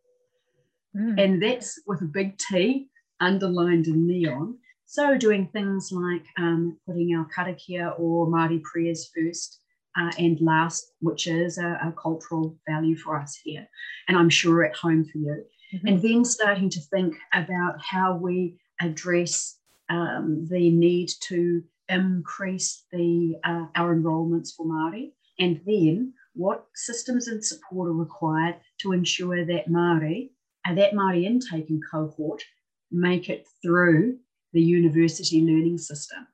Mm. 0.97 1.23
And 1.23 1.43
that's 1.43 1.81
with 1.87 2.03
a 2.03 2.07
big 2.07 2.39
T 2.39 2.89
underlined 3.21 3.87
in 3.87 4.07
neon. 4.07 4.59
So 4.87 5.17
doing 5.17 5.49
things 5.49 5.91
like 5.91 6.27
um, 6.37 6.79
putting 6.87 7.17
our 7.17 7.27
karakia 7.35 7.99
or 7.99 8.27
Māori 8.27 8.63
prayers 8.63 9.11
first 9.15 9.61
uh, 9.99 10.11
and 10.19 10.41
last, 10.41 10.93
which 11.01 11.27
is 11.27 11.59
a, 11.59 11.79
a, 11.83 11.93
cultural 11.93 12.59
value 12.69 12.97
for 12.97 13.19
us 13.19 13.39
here, 13.43 13.67
and 14.09 14.17
I'm 14.17 14.31
sure 14.31 14.65
at 14.65 14.77
home 14.77 15.05
for 15.05 15.19
you. 15.19 15.45
Mm-hmm. 15.75 15.87
And 15.87 16.03
then 16.03 16.25
starting 16.25 16.71
to 16.71 16.81
think 16.81 17.17
about 17.35 17.81
how 17.81 18.17
we 18.17 18.59
address 18.81 19.59
um, 19.89 20.47
the 20.51 20.71
need 20.71 21.11
to 21.29 21.63
increase 21.89 22.85
the 22.93 23.37
uh, 23.45 23.67
our 23.77 23.93
enrolments 23.93 24.53
for 24.53 24.67
Māori, 24.67 25.13
and 25.39 25.61
then 25.67 26.15
what 26.35 26.67
systems 26.75 27.29
and 27.29 27.45
support 27.45 27.89
are 27.89 27.95
required 27.95 28.57
to 28.81 28.93
ensure 28.93 29.45
that 29.45 29.69
Māori, 29.69 30.31
uh, 30.67 30.75
that 30.75 30.93
Māori 30.93 31.25
intake 31.25 31.71
and 31.71 31.83
cohort 31.91 32.43
make 32.91 33.29
it 33.29 33.47
through 33.63 34.19
the 34.53 34.61
university 34.61 35.41
learning 35.41 35.79
system. 35.79 36.27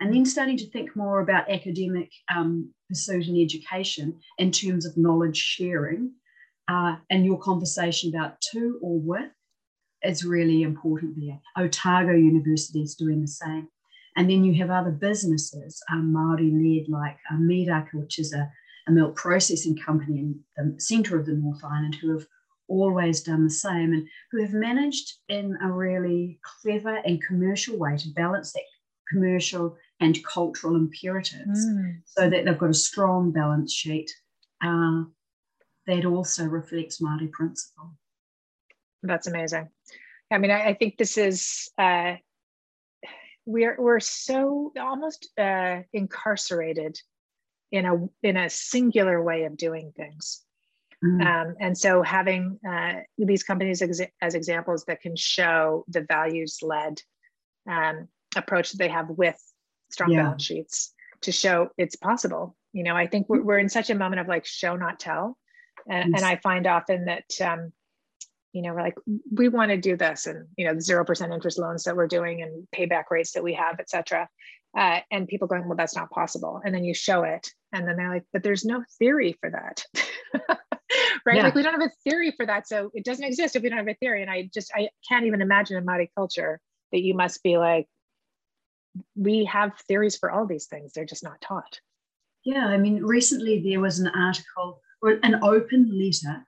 And 0.00 0.14
then 0.14 0.24
starting 0.24 0.56
to 0.58 0.70
think 0.70 0.94
more 0.94 1.20
about 1.20 1.50
academic 1.50 2.10
um, 2.34 2.72
pursuit 2.88 3.26
and 3.26 3.36
education 3.36 4.18
in 4.38 4.52
terms 4.52 4.86
of 4.86 4.96
knowledge 4.96 5.36
sharing. 5.36 6.12
Uh, 6.68 6.96
and 7.10 7.24
your 7.24 7.38
conversation 7.38 8.14
about 8.14 8.40
to 8.52 8.78
or 8.82 9.00
with 9.00 9.30
is 10.02 10.24
really 10.24 10.62
important 10.62 11.16
there. 11.18 11.40
Otago 11.56 12.12
University 12.12 12.82
is 12.82 12.94
doing 12.94 13.20
the 13.20 13.28
same. 13.28 13.68
And 14.16 14.28
then 14.28 14.44
you 14.44 14.54
have 14.54 14.70
other 14.70 14.90
businesses, 14.90 15.80
um, 15.92 16.12
Māori 16.12 16.50
led, 16.52 16.88
like 16.88 17.16
uh, 17.30 17.36
Miraka, 17.36 17.94
which 17.94 18.18
is 18.18 18.32
a, 18.32 18.50
a 18.86 18.92
milk 18.92 19.16
processing 19.16 19.76
company 19.76 20.18
in 20.18 20.40
the 20.56 20.80
centre 20.80 21.18
of 21.18 21.26
the 21.26 21.34
North 21.34 21.62
Island, 21.64 21.96
who 22.00 22.12
have 22.12 22.26
always 22.68 23.22
done 23.22 23.44
the 23.44 23.50
same 23.50 23.92
and 23.92 24.08
who 24.30 24.40
have 24.42 24.52
managed 24.52 25.14
in 25.28 25.56
a 25.62 25.70
really 25.70 26.38
clever 26.42 26.96
and 27.04 27.22
commercial 27.22 27.78
way 27.78 27.96
to 27.96 28.10
balance 28.10 28.52
that 28.52 28.62
commercial 29.10 29.76
and 30.00 30.22
cultural 30.24 30.76
imperatives 30.76 31.66
mm. 31.66 31.96
so 32.04 32.28
that 32.28 32.44
they've 32.44 32.58
got 32.58 32.70
a 32.70 32.74
strong 32.74 33.32
balance 33.32 33.72
sheet 33.72 34.10
uh, 34.62 35.02
that 35.86 36.04
also 36.04 36.44
reflects 36.44 37.00
Māori 37.00 37.30
principle. 37.32 37.92
That's 39.02 39.26
amazing. 39.26 39.68
I 40.30 40.38
mean, 40.38 40.50
I, 40.50 40.68
I 40.68 40.74
think 40.74 40.98
this 40.98 41.16
is, 41.16 41.70
uh, 41.78 42.16
we're, 43.46 43.76
we're 43.78 44.00
so 44.00 44.72
almost 44.78 45.30
uh, 45.38 45.80
incarcerated 45.92 47.00
in 47.72 47.86
a, 47.86 48.08
in 48.22 48.36
a 48.36 48.50
singular 48.50 49.22
way 49.22 49.44
of 49.44 49.56
doing 49.56 49.92
things. 49.96 50.44
Mm. 51.04 51.24
Um, 51.24 51.54
and 51.60 51.78
so 51.78 52.02
having 52.02 52.58
uh, 52.68 53.00
these 53.16 53.42
companies 53.42 53.82
ex- 53.82 54.00
as 54.20 54.34
examples 54.34 54.84
that 54.86 55.00
can 55.00 55.14
show 55.14 55.84
the 55.88 56.02
values 56.02 56.58
led 56.62 57.00
um, 57.70 58.08
approach 58.36 58.72
that 58.72 58.78
they 58.78 58.88
have 58.88 59.08
with 59.08 59.36
strong 59.90 60.10
yeah. 60.10 60.22
balance 60.22 60.44
sheets 60.44 60.92
to 61.22 61.32
show 61.32 61.68
it's 61.78 61.96
possible. 61.96 62.56
You 62.72 62.82
know, 62.82 62.96
I 62.96 63.06
think 63.06 63.28
we're, 63.28 63.42
we're 63.42 63.58
in 63.58 63.68
such 63.68 63.90
a 63.90 63.94
moment 63.94 64.20
of 64.20 64.28
like 64.28 64.44
show, 64.44 64.76
not 64.76 64.98
tell. 64.98 65.36
And, 65.88 66.10
yes. 66.10 66.20
and 66.20 66.28
I 66.28 66.36
find 66.36 66.66
often 66.66 67.06
that, 67.06 67.24
um, 67.40 67.72
you 68.52 68.62
know, 68.62 68.74
we're 68.74 68.82
like, 68.82 68.96
we 69.32 69.48
want 69.48 69.70
to 69.70 69.76
do 69.76 69.96
this 69.96 70.26
and, 70.26 70.46
you 70.56 70.66
know, 70.66 70.74
the 70.74 70.80
0% 70.80 71.32
interest 71.34 71.58
loans 71.58 71.84
that 71.84 71.96
we're 71.96 72.08
doing 72.08 72.42
and 72.42 72.66
payback 72.74 73.04
rates 73.10 73.32
that 73.32 73.44
we 73.44 73.54
have, 73.54 73.76
et 73.78 73.88
cetera. 73.88 74.28
Uh, 74.76 75.00
and 75.10 75.28
people 75.28 75.48
going, 75.48 75.66
well, 75.66 75.76
that's 75.76 75.96
not 75.96 76.10
possible. 76.10 76.60
And 76.64 76.74
then 76.74 76.84
you 76.84 76.94
show 76.94 77.22
it. 77.22 77.48
And 77.72 77.86
then 77.86 77.96
they're 77.96 78.10
like, 78.10 78.24
but 78.32 78.42
there's 78.42 78.64
no 78.64 78.82
theory 78.98 79.36
for 79.40 79.50
that. 79.50 79.84
right? 81.28 81.36
Yeah. 81.36 81.42
Like 81.42 81.54
we 81.54 81.62
don't 81.62 81.78
have 81.78 81.90
a 81.90 81.92
theory 82.08 82.32
for 82.34 82.46
that. 82.46 82.66
So 82.66 82.90
it 82.94 83.04
doesn't 83.04 83.24
exist 83.24 83.54
if 83.54 83.62
we 83.62 83.68
don't 83.68 83.78
have 83.78 83.86
a 83.86 83.94
theory. 83.94 84.22
And 84.22 84.30
I 84.30 84.48
just, 84.52 84.72
I 84.74 84.88
can't 85.06 85.26
even 85.26 85.42
imagine 85.42 85.76
in 85.76 85.84
Māori 85.84 86.08
culture 86.16 86.58
that 86.90 87.02
you 87.02 87.14
must 87.14 87.42
be 87.42 87.58
like, 87.58 87.86
we 89.14 89.44
have 89.44 89.78
theories 89.86 90.16
for 90.16 90.30
all 90.30 90.46
these 90.46 90.66
things. 90.66 90.92
They're 90.92 91.04
just 91.04 91.22
not 91.22 91.40
taught. 91.42 91.80
Yeah, 92.44 92.66
I 92.66 92.78
mean, 92.78 93.04
recently 93.04 93.62
there 93.62 93.80
was 93.80 93.98
an 93.98 94.08
article 94.08 94.80
or 95.02 95.18
an 95.22 95.38
open 95.42 95.90
letter 95.92 96.46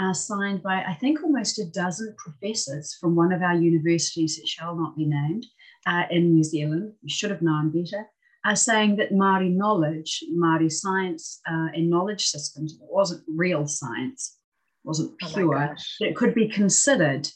uh, 0.00 0.14
signed 0.14 0.62
by, 0.62 0.82
I 0.82 0.94
think, 0.94 1.22
almost 1.22 1.58
a 1.58 1.66
dozen 1.66 2.14
professors 2.16 2.96
from 2.98 3.14
one 3.14 3.32
of 3.32 3.42
our 3.42 3.54
universities 3.54 4.36
that 4.36 4.48
shall 4.48 4.74
not 4.74 4.96
be 4.96 5.04
named 5.04 5.44
uh, 5.86 6.04
in 6.10 6.32
New 6.32 6.42
Zealand. 6.42 6.94
We 7.02 7.10
should 7.10 7.30
have 7.30 7.42
known 7.42 7.70
better. 7.70 8.06
Are 8.44 8.56
saying 8.56 8.96
that 8.96 9.12
Māori 9.12 9.54
knowledge, 9.54 10.24
Māori 10.36 10.70
science 10.70 11.40
uh, 11.48 11.68
and 11.74 11.88
knowledge 11.88 12.24
systems 12.26 12.76
wasn't 12.80 13.22
real 13.28 13.66
science, 13.68 14.36
wasn't 14.82 15.12
oh 15.22 15.28
pure. 15.32 15.76
Oh 15.76 16.06
it 16.06 16.16
could 16.16 16.34
be 16.34 16.48
considered 16.48 17.28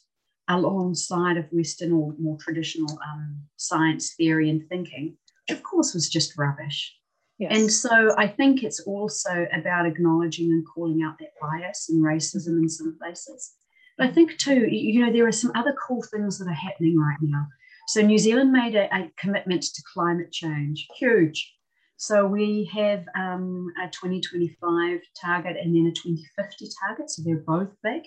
alongside 0.49 1.37
of 1.37 1.47
Western 1.53 1.93
or 1.93 2.15
more 2.19 2.37
traditional 2.41 2.99
um, 3.07 3.41
science 3.57 4.15
theory 4.15 4.51
and 4.51 4.69
thinking, 4.69 5.17
which 5.49 5.57
of 5.57 5.63
course 5.63 5.95
was 5.95 6.09
just 6.09 6.37
rubbish. 6.37 6.93
Yes. 7.39 7.57
And 7.57 7.71
so 7.71 8.15
I 8.17 8.29
think 8.29 8.63
it's 8.63 8.81
also 8.81 9.47
about 9.53 9.87
acknowledging 9.87 10.51
and 10.53 10.65
calling 10.67 11.03
out 11.03 11.19
that 11.19 11.35
bias 11.41 11.89
and 11.91 12.03
racism 12.03 12.59
in 12.59 12.69
some 12.69 12.97
places. 12.99 13.53
But 13.99 14.09
I 14.09 14.13
think 14.13 14.39
too, 14.39 14.67
you 14.71 15.05
know, 15.05 15.13
there 15.13 15.27
are 15.27 15.33
some 15.33 15.53
other 15.55 15.75
cool 15.87 16.03
things 16.03 16.39
that 16.39 16.49
are 16.49 16.55
happening 16.55 16.99
right 16.99 17.19
now. 17.21 17.47
So 17.87 18.01
New 18.01 18.19
Zealand 18.19 18.53
made 18.53 18.75
a, 18.75 18.93
a 18.95 19.11
commitment 19.17 19.63
to 19.63 19.83
climate 19.93 20.33
change, 20.33 20.89
huge. 20.97 21.55
So 21.97 22.27
we 22.27 22.71
have 22.75 23.05
um, 23.17 23.73
a 23.83 23.89
2025 23.89 25.01
target 25.19 25.57
and 25.57 25.75
then 25.75 25.87
a 25.87 25.93
2050 25.93 26.69
target. 26.81 27.11
So 27.11 27.23
they're 27.25 27.37
both 27.37 27.71
big. 27.83 28.03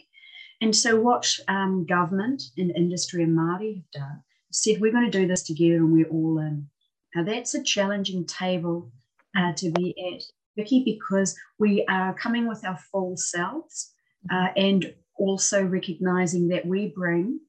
And 0.62 0.76
so, 0.76 1.00
what 1.00 1.34
um, 1.48 1.86
government 1.86 2.44
and 2.58 2.76
industry 2.76 3.24
and 3.24 3.38
Māori 3.38 3.76
have 3.76 3.92
done 3.92 4.24
said, 4.52 4.82
we're 4.82 4.92
going 4.92 5.10
to 5.10 5.20
do 5.20 5.28
this 5.28 5.44
together 5.44 5.78
and 5.78 5.94
we're 5.94 6.10
all 6.10 6.40
in. 6.40 6.68
Now, 7.16 7.24
that's 7.24 7.56
a 7.56 7.64
challenging 7.64 8.26
table 8.26 8.92
uh, 9.38 9.54
to 9.54 9.72
be 9.72 9.96
at, 10.14 10.24
Vicki, 10.58 10.84
because 10.84 11.38
we 11.60 11.86
are 11.88 12.14
coming 12.14 12.48
with 12.48 12.66
our 12.66 12.78
full 12.92 13.16
selves 13.16 13.94
uh, 14.30 14.48
and 14.58 14.94
also 15.18 15.64
recognizing 15.64 16.50
that 16.50 16.66
we 16.66 16.88
bring 16.88 17.40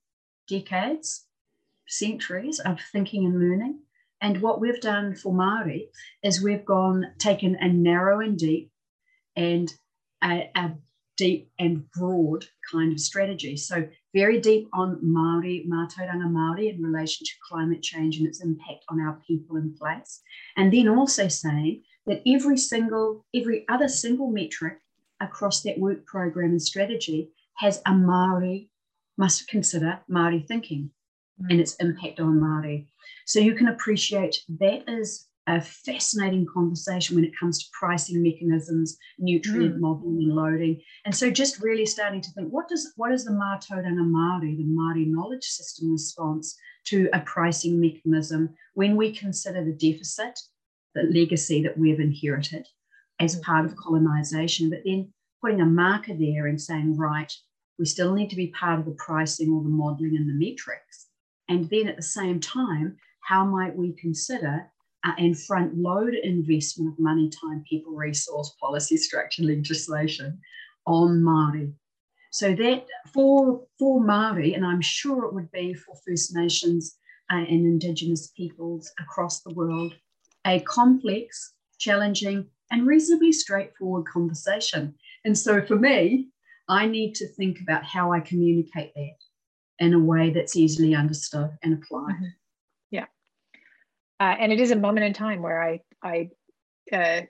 decades, 0.49 1.27
centuries 1.90 2.61
of 2.61 2.78
thinking 2.92 3.26
and 3.26 3.38
learning. 3.38 3.80
And 4.23 4.42
what 4.42 4.61
we've 4.61 4.80
done 4.80 5.14
for 5.14 5.32
Māori 5.32 5.87
is 6.23 6.42
we've 6.42 6.64
gone, 6.64 7.06
taken 7.18 7.56
a 7.56 7.68
narrow 7.68 8.20
and 8.20 8.37
deep 8.38 8.70
and 9.37 9.73
a, 10.23 10.50
a 10.54 10.73
deep 11.16 11.50
and 11.59 11.90
broad 11.90 12.47
kind 12.70 12.92
of 12.92 13.00
strategy. 13.00 13.56
So 13.56 13.87
very 14.14 14.40
deep 14.40 14.68
on 14.73 15.00
Māori, 15.04 15.66
Mātauranga 15.68 16.28
Māori 16.28 16.75
in 16.75 16.82
relation 16.82 17.25
to 17.26 17.32
climate 17.49 17.82
change 17.82 18.18
and 18.18 18.26
its 18.26 18.42
impact 18.42 18.85
on 18.88 19.00
our 19.00 19.20
people 19.26 19.56
and 19.56 19.76
place. 19.76 20.20
And 20.56 20.73
then 20.73 20.88
also 20.88 21.28
saying 21.28 21.82
that 22.06 22.23
every 22.26 22.56
single, 22.56 23.25
every 23.35 23.66
other 23.68 23.88
single 23.88 24.30
metric 24.30 24.78
across 25.20 25.62
that 25.62 25.78
work 25.78 26.06
program 26.06 26.50
and 26.50 26.62
strategy 26.62 27.30
has 27.59 27.78
a 27.87 27.90
Māori, 27.90 28.68
must 29.18 29.47
consider 29.49 30.00
Māori 30.11 30.47
thinking. 30.47 30.90
And 31.49 31.61
its 31.61 31.75
impact 31.76 32.20
on 32.20 32.40
Māori. 32.40 32.87
So 33.26 33.40
you 33.40 33.54
can 33.54 33.68
appreciate 33.68 34.37
that 34.61 34.85
is 34.88 35.28
a 35.47 35.61
fascinating 35.61 36.47
conversation 36.52 37.16
when 37.16 37.25
it 37.25 37.38
comes 37.38 37.59
to 37.59 37.70
pricing 37.78 38.23
mechanisms, 38.23 38.97
nutrient 39.18 39.76
mm. 39.76 39.80
modeling 39.80 40.23
and 40.25 40.35
loading. 40.35 40.80
And 41.04 41.14
so 41.14 41.30
just 41.30 41.62
really 41.62 41.87
starting 41.87 42.20
to 42.20 42.30
think, 42.32 42.49
what 42.50 42.68
does 42.68 42.92
what 42.97 43.12
is 43.12 43.25
the 43.25 43.32
Mātauranga 43.32 44.04
Māori, 44.04 44.56
the 44.56 44.64
Māori 44.64 45.06
knowledge 45.06 45.44
system 45.44 45.92
response 45.92 46.56
to 46.87 47.09
a 47.12 47.20
pricing 47.20 47.80
mechanism 47.80 48.54
when 48.75 48.97
we 48.97 49.12
consider 49.12 49.64
the 49.64 49.73
deficit, 49.73 50.38
the 50.94 51.02
legacy 51.02 51.62
that 51.62 51.78
we've 51.78 52.00
inherited 52.00 52.66
as 53.18 53.37
mm. 53.37 53.42
part 53.42 53.64
of 53.64 53.76
colonization, 53.76 54.70
but 54.70 54.80
then 54.85 55.12
putting 55.40 55.61
a 55.61 55.66
marker 55.66 56.14
there 56.14 56.47
and 56.47 56.61
saying, 56.61 56.97
right, 56.97 57.32
we 57.78 57.87
still 57.87 58.14
need 58.14 58.30
to 58.30 58.37
be 58.37 58.49
part 58.49 58.78
of 58.78 58.85
the 58.85 58.92
pricing 58.92 59.50
or 59.52 59.62
the 59.62 59.68
modeling 59.68 60.16
and 60.16 60.28
the 60.28 60.35
metrics. 60.35 61.06
And 61.50 61.69
then 61.69 61.88
at 61.88 61.97
the 61.97 62.02
same 62.02 62.38
time, 62.38 62.97
how 63.23 63.45
might 63.45 63.76
we 63.76 63.92
consider 63.92 64.71
uh, 65.04 65.12
and 65.19 65.38
front 65.38 65.76
load 65.76 66.14
investment 66.14 66.92
of 66.92 66.99
money, 66.99 67.28
time, 67.28 67.64
people, 67.69 67.92
resource, 67.92 68.54
policy, 68.61 68.97
structure, 68.97 69.42
legislation 69.42 70.38
on 70.87 71.21
Māori. 71.21 71.73
So 72.30 72.54
that 72.54 72.87
for, 73.12 73.64
for 73.78 74.00
Māori, 74.00 74.54
and 74.54 74.64
I'm 74.64 74.80
sure 74.80 75.25
it 75.25 75.35
would 75.35 75.50
be 75.50 75.75
for 75.75 75.97
First 76.07 76.35
Nations 76.37 76.97
uh, 77.33 77.38
and 77.38 77.66
Indigenous 77.66 78.28
peoples 78.28 78.92
across 79.00 79.40
the 79.40 79.54
world, 79.54 79.95
a 80.47 80.61
complex, 80.61 81.54
challenging, 81.78 82.47
and 82.71 82.87
reasonably 82.87 83.33
straightforward 83.33 84.07
conversation. 84.07 84.95
And 85.25 85.37
so 85.37 85.61
for 85.62 85.76
me, 85.76 86.28
I 86.69 86.87
need 86.87 87.16
to 87.16 87.26
think 87.26 87.61
about 87.61 87.85
how 87.85 88.12
I 88.12 88.21
communicate 88.21 88.95
that 88.95 89.16
in 89.81 89.95
a 89.95 89.99
way 89.99 90.31
that's 90.31 90.57
easily 90.57 90.95
understood 90.95 91.51
and 91.63 91.75
applied. 91.75 92.15
Mm-hmm. 92.15 92.27
Uh, 94.21 94.37
and 94.39 94.53
it 94.53 94.61
is 94.61 94.71
a 94.71 94.77
moment 94.77 95.07
in 95.07 95.15
time 95.15 95.41
where 95.41 95.63
I, 95.63 95.81
I 96.03 96.29
uh, 96.93 97.23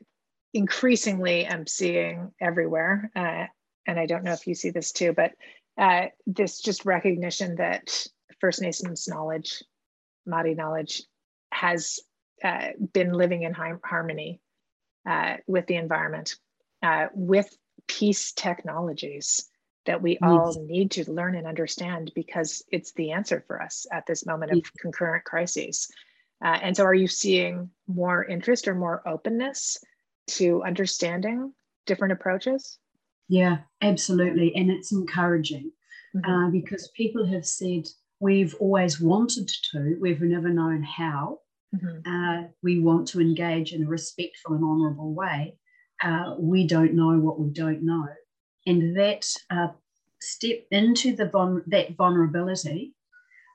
increasingly 0.52 1.46
am 1.46 1.66
seeing 1.68 2.32
everywhere, 2.40 3.12
uh, 3.14 3.46
and 3.86 3.98
I 3.98 4.06
don't 4.06 4.24
know 4.24 4.32
if 4.32 4.48
you 4.48 4.56
see 4.56 4.70
this 4.70 4.90
too, 4.90 5.12
but 5.12 5.30
uh, 5.78 6.06
this 6.26 6.60
just 6.60 6.84
recognition 6.84 7.54
that 7.56 8.06
First 8.40 8.60
Nations 8.60 9.06
knowledge, 9.06 9.62
Māori 10.28 10.56
knowledge, 10.56 11.04
has 11.52 12.00
uh, 12.42 12.68
been 12.92 13.12
living 13.12 13.44
in 13.44 13.54
harmony 13.54 14.40
uh, 15.08 15.36
with 15.46 15.66
the 15.68 15.76
environment, 15.76 16.34
with 17.14 17.56
peace 17.86 18.32
technologies 18.32 19.48
that 19.86 20.02
we 20.02 20.18
all 20.22 20.54
need 20.66 20.90
to 20.92 21.10
learn 21.10 21.34
and 21.34 21.46
understand 21.46 22.12
because 22.14 22.62
it's 22.70 22.92
the 22.92 23.12
answer 23.12 23.42
for 23.46 23.62
us 23.62 23.86
at 23.92 24.06
this 24.06 24.26
moment 24.26 24.52
of 24.52 24.62
concurrent 24.78 25.24
crises. 25.24 25.88
Uh, 26.44 26.58
and 26.62 26.76
so, 26.76 26.84
are 26.84 26.94
you 26.94 27.06
seeing 27.06 27.70
more 27.86 28.24
interest 28.24 28.68
or 28.68 28.74
more 28.74 29.06
openness 29.06 29.78
to 30.26 30.62
understanding 30.62 31.52
different 31.86 32.12
approaches? 32.12 32.78
Yeah, 33.28 33.58
absolutely. 33.80 34.54
And 34.56 34.70
it's 34.70 34.92
encouraging 34.92 35.70
mm-hmm. 36.16 36.30
uh, 36.30 36.50
because 36.50 36.90
people 36.96 37.26
have 37.26 37.46
said, 37.46 37.86
we've 38.18 38.54
always 38.60 39.00
wanted 39.00 39.50
to, 39.72 39.96
we've 40.00 40.20
never 40.20 40.48
known 40.48 40.82
how. 40.82 41.38
Mm-hmm. 41.74 42.12
Uh, 42.12 42.48
we 42.62 42.80
want 42.80 43.06
to 43.08 43.20
engage 43.20 43.72
in 43.72 43.84
a 43.84 43.88
respectful 43.88 44.54
and 44.54 44.64
honourable 44.64 45.14
way. 45.14 45.56
Uh, 46.02 46.34
we 46.38 46.66
don't 46.66 46.94
know 46.94 47.18
what 47.18 47.38
we 47.38 47.50
don't 47.50 47.84
know. 47.84 48.08
And 48.66 48.96
that 48.96 49.26
uh, 49.50 49.68
step 50.20 50.66
into 50.70 51.16
the 51.16 51.26
vul- 51.26 51.62
that 51.66 51.96
vulnerability 51.96 52.94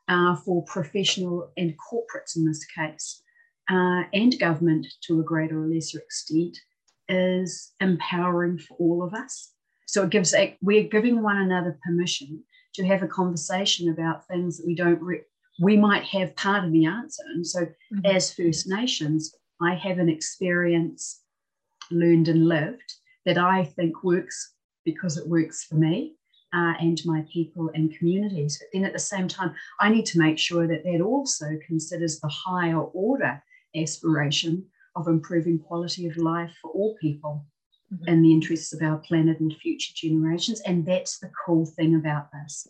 uh, 0.07 0.35
for 0.35 0.63
professional 0.65 1.51
and 1.57 1.75
corporates 1.77 2.35
in 2.35 2.45
this 2.45 2.65
case, 2.65 3.21
uh, 3.69 4.03
and 4.13 4.39
government 4.39 4.87
to 5.03 5.19
a 5.19 5.23
greater 5.23 5.63
or 5.63 5.67
lesser 5.67 5.99
extent, 5.99 6.57
is 7.09 7.73
empowering 7.79 8.59
for 8.59 8.75
all 8.77 9.03
of 9.03 9.13
us. 9.13 9.51
So 9.87 10.03
it 10.03 10.09
gives 10.09 10.35
we're 10.61 10.83
giving 10.89 11.21
one 11.21 11.37
another 11.37 11.77
permission 11.85 12.43
to 12.73 12.85
have 12.85 13.03
a 13.03 13.07
conversation 13.07 13.89
about 13.89 14.27
things 14.27 14.57
that 14.57 14.67
we 14.67 14.75
don't 14.75 15.01
re- 15.01 15.21
we 15.59 15.77
might 15.77 16.03
have 16.03 16.35
part 16.35 16.65
of 16.65 16.71
the 16.71 16.85
answer. 16.85 17.23
And 17.33 17.45
so 17.45 17.61
mm-hmm. 17.61 18.05
as 18.05 18.33
First 18.33 18.67
Nations, 18.67 19.33
I 19.61 19.75
have 19.75 19.99
an 19.99 20.09
experience 20.09 21.21
learned 21.91 22.27
and 22.27 22.47
lived 22.47 22.93
that 23.25 23.37
I 23.37 23.63
think 23.63 24.03
works 24.03 24.54
because 24.85 25.17
it 25.17 25.27
works 25.27 25.63
for 25.63 25.75
me 25.75 26.15
uh, 26.53 26.73
and 26.79 27.01
my 27.05 27.25
people 27.31 27.69
and 27.73 27.95
communities. 27.97 28.57
But 28.59 28.69
then 28.73 28.85
at 28.85 28.93
the 28.93 28.99
same 28.99 29.27
time, 29.27 29.53
I 29.79 29.89
need 29.89 30.05
to 30.07 30.19
make 30.19 30.39
sure 30.39 30.67
that 30.67 30.83
that 30.83 31.01
also 31.01 31.57
considers 31.67 32.19
the 32.19 32.29
higher 32.29 32.79
order 32.79 33.41
aspiration 33.75 34.65
of 34.95 35.07
improving 35.07 35.59
quality 35.59 36.07
of 36.07 36.15
life 36.17 36.51
for 36.61 36.71
all 36.71 36.95
people 37.01 37.45
mm-hmm. 37.93 38.07
in 38.07 38.21
the 38.21 38.31
interests 38.31 38.73
of 38.73 38.81
our 38.81 38.97
planet 38.99 39.39
and 39.39 39.53
future 39.61 39.93
generations. 39.95 40.61
And 40.61 40.85
that's 40.85 41.19
the 41.19 41.31
cool 41.45 41.65
thing 41.65 41.95
about 41.95 42.29
this. 42.31 42.67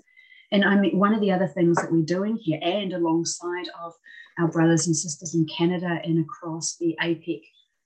And 0.52 0.64
I 0.64 0.76
mean, 0.78 0.98
one 0.98 1.14
of 1.14 1.22
the 1.22 1.32
other 1.32 1.48
things 1.48 1.76
that 1.78 1.92
we're 1.92 2.04
doing 2.04 2.38
here, 2.38 2.60
and 2.62 2.94
alongside 2.94 3.68
of 3.84 3.94
our 4.40 4.48
brothers 4.48 4.88
and 4.88 4.96
sisters 4.96 5.36
in 5.36 5.46
Canada 5.46 6.00
and 6.04 6.20
across 6.20 6.78
the 6.78 6.96
APEC 7.02 7.42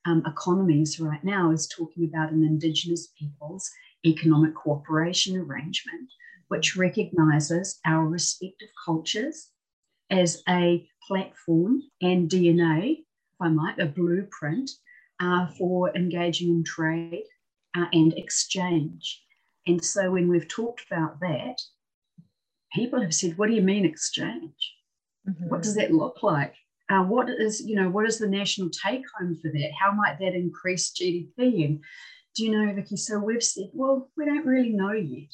um, 0.05 0.23
economies 0.25 0.99
right 0.99 1.23
now, 1.23 1.51
is 1.51 1.67
talking 1.67 2.05
about 2.05 2.31
an 2.31 2.43
Indigenous 2.43 3.07
peoples 3.17 3.69
economic 4.05 4.55
cooperation 4.55 5.37
arrangement, 5.37 6.09
which 6.47 6.75
recognizes 6.75 7.79
our 7.85 8.05
respective 8.05 8.69
cultures 8.85 9.49
as 10.09 10.41
a 10.49 10.87
platform 11.07 11.83
and 12.01 12.29
DNA, 12.29 12.99
if 12.99 13.41
I 13.41 13.49
might, 13.49 13.79
a 13.79 13.85
blueprint 13.85 14.69
uh, 15.19 15.47
for 15.57 15.95
engaging 15.95 16.49
in 16.49 16.63
trade 16.63 17.25
uh, 17.77 17.85
and 17.93 18.13
exchange. 18.13 19.21
And 19.67 19.83
so 19.83 20.11
when 20.11 20.29
we've 20.29 20.47
talked 20.47 20.83
about 20.89 21.19
that, 21.19 21.61
people 22.73 23.01
have 23.01 23.13
said, 23.13 23.37
What 23.37 23.49
do 23.49 23.55
you 23.55 23.61
mean 23.61 23.85
exchange? 23.85 24.73
Mm-hmm. 25.27 25.49
What 25.49 25.61
does 25.61 25.75
that 25.75 25.93
look 25.93 26.23
like? 26.23 26.55
Uh, 26.89 27.03
what 27.03 27.29
is, 27.29 27.61
you 27.61 27.75
know, 27.75 27.89
what 27.89 28.07
is 28.07 28.17
the 28.17 28.27
national 28.27 28.69
take 28.69 29.03
home 29.17 29.35
for 29.35 29.51
that? 29.51 29.71
How 29.79 29.91
might 29.91 30.17
that 30.19 30.33
increase 30.33 30.91
GDP? 30.91 31.65
And 31.65 31.83
do 32.35 32.45
you 32.45 32.51
know, 32.51 32.73
Vicki? 32.73 32.97
So 32.97 33.19
we've 33.19 33.43
said, 33.43 33.69
well, 33.73 34.09
we 34.17 34.25
don't 34.25 34.45
really 34.45 34.69
know 34.69 34.91
yet. 34.91 35.29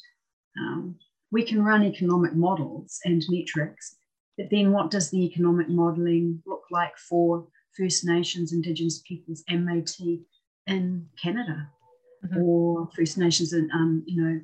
Um, 0.58 0.96
we 1.30 1.44
can 1.44 1.62
run 1.62 1.84
economic 1.84 2.34
models 2.34 2.98
and 3.04 3.22
metrics, 3.28 3.96
but 4.38 4.46
then 4.50 4.72
what 4.72 4.90
does 4.90 5.10
the 5.10 5.24
economic 5.24 5.68
modeling 5.68 6.42
look 6.46 6.62
like 6.70 6.96
for 6.96 7.46
First 7.76 8.06
Nations, 8.06 8.52
Indigenous 8.52 9.02
peoples, 9.06 9.44
and 9.48 9.66
Métis 9.68 10.20
in 10.66 11.06
Canada, 11.22 11.68
mm-hmm. 12.24 12.42
or 12.42 12.88
First 12.96 13.18
Nations 13.18 13.52
in, 13.52 13.68
um, 13.74 14.02
you 14.06 14.22
know, 14.22 14.40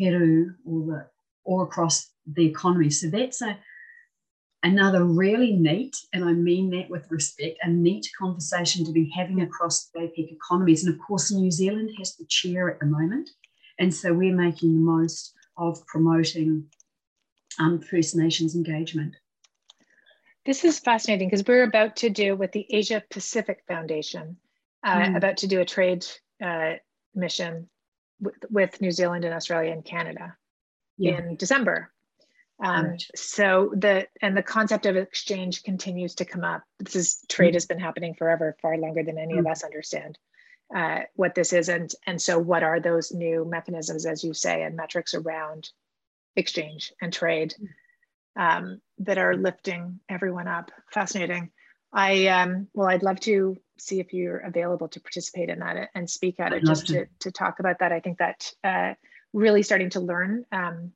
Peru, 0.00 0.54
or 0.64 0.86
the 0.86 1.06
or 1.44 1.64
across 1.64 2.10
the 2.26 2.46
economy? 2.46 2.90
So 2.90 3.08
that's 3.08 3.42
a 3.42 3.58
another 4.62 5.04
really 5.04 5.52
neat, 5.52 5.96
and 6.12 6.24
I 6.24 6.32
mean 6.32 6.70
that 6.70 6.88
with 6.88 7.10
respect, 7.10 7.58
a 7.62 7.68
neat 7.68 8.08
conversation 8.18 8.84
to 8.84 8.92
be 8.92 9.10
having 9.14 9.42
across 9.42 9.86
the 9.86 10.00
APEC 10.00 10.32
economies. 10.32 10.84
And 10.84 10.94
of 10.94 11.00
course, 11.00 11.32
New 11.32 11.50
Zealand 11.50 11.90
has 11.98 12.16
the 12.16 12.26
chair 12.26 12.70
at 12.70 12.78
the 12.80 12.86
moment. 12.86 13.30
And 13.78 13.94
so 13.94 14.12
we're 14.12 14.34
making 14.34 14.74
the 14.74 14.80
most 14.80 15.34
of 15.56 15.84
promoting 15.86 16.66
um, 17.58 17.80
First 17.80 18.16
Nations 18.16 18.54
engagement. 18.54 19.14
This 20.44 20.64
is 20.64 20.80
fascinating 20.80 21.28
because 21.28 21.46
we're 21.46 21.62
about 21.62 21.96
to 21.96 22.10
do 22.10 22.34
with 22.34 22.52
the 22.52 22.66
Asia 22.68 23.02
Pacific 23.10 23.62
Foundation, 23.68 24.36
uh, 24.84 24.96
mm. 24.96 25.16
about 25.16 25.36
to 25.38 25.46
do 25.46 25.60
a 25.60 25.64
trade 25.64 26.04
uh, 26.42 26.74
mission 27.14 27.68
with, 28.20 28.34
with, 28.50 28.80
New 28.80 28.90
Zealand 28.90 29.24
and 29.24 29.34
Australia 29.34 29.70
and 29.70 29.84
Canada 29.84 30.36
yeah. 30.98 31.18
in 31.18 31.36
December. 31.36 31.92
Um, 32.62 32.96
so 33.16 33.72
the 33.74 34.06
and 34.22 34.36
the 34.36 34.42
concept 34.42 34.86
of 34.86 34.96
exchange 34.96 35.64
continues 35.64 36.14
to 36.14 36.24
come 36.24 36.44
up. 36.44 36.62
This 36.78 36.94
is 36.94 37.24
trade 37.28 37.48
mm-hmm. 37.48 37.54
has 37.54 37.66
been 37.66 37.80
happening 37.80 38.14
forever, 38.14 38.56
far 38.62 38.78
longer 38.78 39.02
than 39.02 39.18
any 39.18 39.34
mm-hmm. 39.34 39.46
of 39.46 39.50
us 39.50 39.64
understand 39.64 40.16
uh, 40.74 41.00
what 41.16 41.34
this 41.34 41.52
is, 41.52 41.68
and 41.68 41.92
and 42.06 42.22
so 42.22 42.38
what 42.38 42.62
are 42.62 42.78
those 42.78 43.10
new 43.10 43.44
mechanisms, 43.44 44.06
as 44.06 44.22
you 44.22 44.32
say, 44.32 44.62
and 44.62 44.76
metrics 44.76 45.12
around 45.12 45.70
exchange 46.36 46.92
and 47.02 47.12
trade 47.12 47.52
um, 48.36 48.80
that 48.98 49.18
are 49.18 49.36
lifting 49.36 49.98
everyone 50.08 50.46
up. 50.46 50.70
Fascinating. 50.92 51.50
I 51.92 52.28
um, 52.28 52.68
well, 52.74 52.88
I'd 52.88 53.02
love 53.02 53.18
to 53.20 53.56
see 53.78 53.98
if 53.98 54.12
you're 54.12 54.38
available 54.38 54.86
to 54.86 55.00
participate 55.00 55.50
in 55.50 55.58
that 55.58 55.90
and 55.96 56.08
speak 56.08 56.38
at 56.38 56.52
it, 56.52 56.64
just 56.64 56.86
to. 56.86 56.92
to. 56.92 57.06
to 57.20 57.32
talk 57.32 57.58
about 57.58 57.80
that. 57.80 57.90
I 57.90 57.98
think 57.98 58.18
that 58.18 58.52
uh, 58.62 58.94
really 59.32 59.64
starting 59.64 59.90
to 59.90 60.00
learn 60.00 60.44
um, 60.52 60.92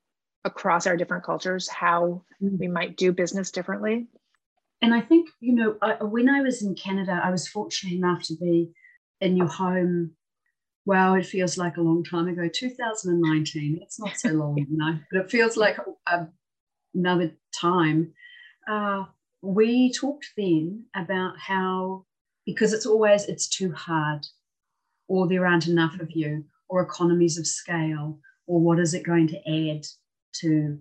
across 0.47 0.87
our 0.87 0.97
different 0.97 1.25
cultures 1.25 1.69
how 1.69 2.23
mm. 2.43 2.59
we 2.59 2.69
might 2.69 2.97
do 2.97 3.13
business 3.13 3.51
differently. 3.51 4.07
And 4.83 4.95
i 4.95 5.01
think 5.01 5.29
you 5.41 5.55
know 5.55 5.77
I, 5.81 6.05
when 6.05 6.29
i 6.29 6.43
was 6.43 6.63
in 6.63 6.75
canada 6.75 7.19
i 7.25 7.31
was 7.31 7.49
fortunate 7.49 7.95
enough 7.95 8.23
to 8.25 8.35
be 8.37 8.73
in 9.23 9.35
your 9.35 9.49
home 9.49 10.13
wow 10.85 11.15
it 11.15 11.25
feels 11.25 11.57
like 11.57 11.79
a 11.79 11.81
long 11.81 12.05
time 12.05 12.29
ago 12.29 12.47
2019 12.53 13.79
it's 13.83 13.99
not 13.99 14.17
so 14.19 14.29
long 14.33 14.59
you 14.59 14.67
know 14.69 14.99
but 15.11 15.23
it 15.23 15.31
feels 15.31 15.57
like 15.57 15.79
a, 16.07 16.27
another 16.97 17.33
time. 17.61 18.13
Uh, 18.69 19.05
we 19.43 19.93
talked 19.93 20.27
then 20.37 20.85
about 20.97 21.35
how 21.39 22.05
because 22.45 22.73
it's 22.73 22.87
always 22.87 23.25
it's 23.27 23.49
too 23.49 23.73
hard 23.73 24.27
or 25.09 25.29
there 25.29 25.47
aren't 25.47 25.69
enough 25.69 26.01
of 26.01 26.11
you 26.11 26.45
or 26.69 26.81
economies 26.81 27.39
of 27.39 27.47
scale 27.47 28.19
or 28.47 28.61
what 28.61 28.81
is 28.81 28.95
it 28.95 29.05
going 29.05 29.29
to 29.29 29.39
add 29.49 29.85
to. 30.41 30.79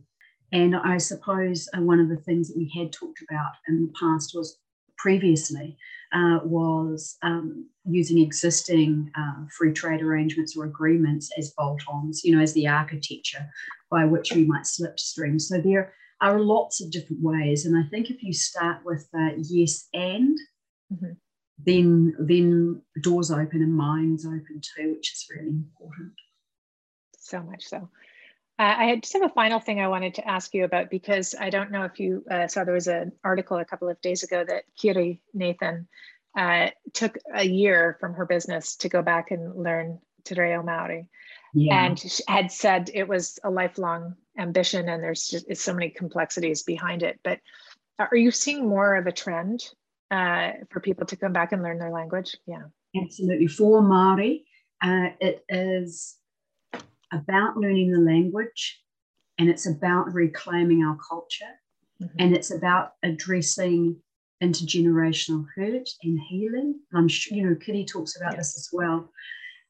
And 0.52 0.76
I 0.76 0.98
suppose 0.98 1.68
uh, 1.76 1.82
one 1.82 2.00
of 2.00 2.10
the 2.10 2.18
things 2.18 2.48
that 2.48 2.58
we 2.58 2.72
had 2.78 2.91
talked 2.91 3.22
about 3.30 3.52
in 3.68 3.82
the 3.82 3.94
past 4.00 4.32
was 4.36 4.58
previously 4.98 5.78
uh, 6.13 6.39
was 6.44 7.18
um, 7.22 7.68
using 7.84 8.20
existing 8.20 9.12
uh, 9.18 9.46
free 9.58 9.74
trade 9.74 10.02
arrangements 10.02 10.56
or 10.56 10.65
agreements 10.65 11.30
as 11.38 11.54
bolt-ons, 11.58 12.24
you 12.24 12.36
know, 12.36 12.41
as 12.41 12.54
the 12.54 12.68
architecture 12.68 13.46
by 13.91 14.06
which 14.06 14.32
we 14.34 14.46
might 14.46 14.63
slipstream. 14.63 15.39
So 15.39 15.60
there 15.60 15.94
are 16.22 16.39
lots 16.39 16.82
of 16.82 16.91
different 16.91 17.22
ways, 17.22 17.65
and 17.65 17.78
I 17.78 17.88
think 17.89 18.10
if 18.10 18.24
you 18.24 18.34
start 18.34 18.78
with 18.86 19.08
uh, 19.13 19.32
yes 19.38 19.88
and, 19.94 20.38
mm-hmm. 20.94 21.12
then 21.65 22.15
then 22.20 22.82
doors 23.02 23.32
open 23.32 23.62
and 23.62 23.76
minds 23.76 24.26
open 24.26 24.62
too, 24.62 24.94
which 24.94 25.12
is 25.12 25.26
really 25.30 25.50
important. 25.50 26.13
So 27.18 27.41
much 27.41 27.65
so. 27.65 27.89
Uh, 28.58 28.76
I 28.78 28.96
just 28.96 29.13
have 29.13 29.24
a 29.24 29.30
final 29.30 29.60
thing 29.60 29.82
I 29.82 29.89
wanted 29.89 30.15
to 30.15 30.28
ask 30.28 30.54
you 30.54 30.63
about 30.63 30.89
because 30.89 31.36
I 31.38 31.50
don't 31.50 31.72
know 31.72 31.84
if 31.84 32.00
you 32.00 32.24
uh, 32.32 32.48
saw 32.48 32.63
there 32.63 32.74
was 32.74 32.88
an 32.88 33.12
article 33.24 33.58
a 33.58 33.65
couple 33.65 33.89
of 33.89 34.00
days 34.00 34.24
ago 34.24 34.46
that 34.48 34.63
Kiri 34.78 35.22
Nathan 35.34 35.88
uh, 36.38 36.70
took 36.94 37.18
a 37.34 37.46
year 37.46 37.98
from 38.00 38.13
her 38.13 38.26
business 38.26 38.78
to 38.78 38.89
go 38.89 39.02
back 39.02 39.32
and 39.32 39.62
learn 39.62 40.00
Te 40.24 40.36
Reo 40.36 40.63
Maori. 40.63 41.08
Yeah. 41.54 41.86
And 41.86 42.22
had 42.28 42.52
said 42.52 42.89
it 42.94 43.08
was 43.08 43.39
a 43.44 43.50
lifelong 43.50 44.15
ambition 44.38 44.88
and 44.88 45.04
there's 45.04 45.28
just 45.28 45.54
so 45.58 45.74
many 45.74 45.89
complexities 45.89 46.63
behind 46.63 47.04
it. 47.04 47.20
But 47.24 47.39
are 48.00 48.15
you 48.15 48.32
seeing 48.32 48.68
more 48.68 48.96
of 48.96 49.08
a 49.08 49.12
trend 49.12 49.63
uh, 50.12 50.52
for 50.70 50.80
people 50.80 51.06
to 51.08 51.15
come 51.15 51.34
back 51.34 51.52
and 51.52 51.62
learn 51.62 51.80
their 51.80 51.91
language? 51.91 52.38
Yeah. 52.46 52.63
Absolutely. 52.96 53.48
For 53.48 53.82
Maori, 53.82 54.46
uh, 54.82 55.10
it 55.20 55.44
is 55.50 56.15
about 57.15 57.58
learning 57.58 57.91
the 57.91 57.99
language 57.99 58.82
and 59.38 59.49
it's 59.49 59.67
about 59.67 60.13
reclaiming 60.13 60.84
our 60.84 60.97
culture 61.08 61.54
mm-hmm. 62.01 62.15
and 62.19 62.36
it's 62.36 62.51
about 62.51 62.93
addressing 63.04 63.97
intergenerational 64.43 65.45
hurt 65.56 65.89
and 66.04 66.19
healing. 66.30 66.80
I'm 66.93 67.08
sure, 67.08 67.38
you 67.38 67.49
know, 67.49 67.56
Kiri 67.56 67.86
talks 67.86 68.15
about 68.17 68.34
yes. 68.34 68.54
this 68.54 68.58
as 68.58 68.69
well. 68.71 69.10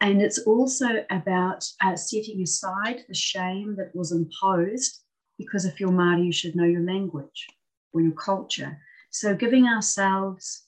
And 0.01 0.21
it's 0.21 0.39
also 0.39 1.05
about 1.10 1.63
uh, 1.84 1.95
setting 1.95 2.41
aside 2.41 3.05
the 3.08 3.15
shame 3.15 3.75
that 3.77 3.95
was 3.95 4.12
imposed 4.12 5.01
because 5.38 5.65
if 5.65 5.79
you're 5.79 5.89
Māori, 5.89 6.25
you 6.25 6.31
should 6.31 6.55
know 6.55 6.65
your 6.65 6.81
language 6.81 7.47
or 7.93 8.01
your 8.01 8.13
culture. 8.13 8.77
So 9.10 9.36
giving 9.36 9.65
ourselves 9.67 10.65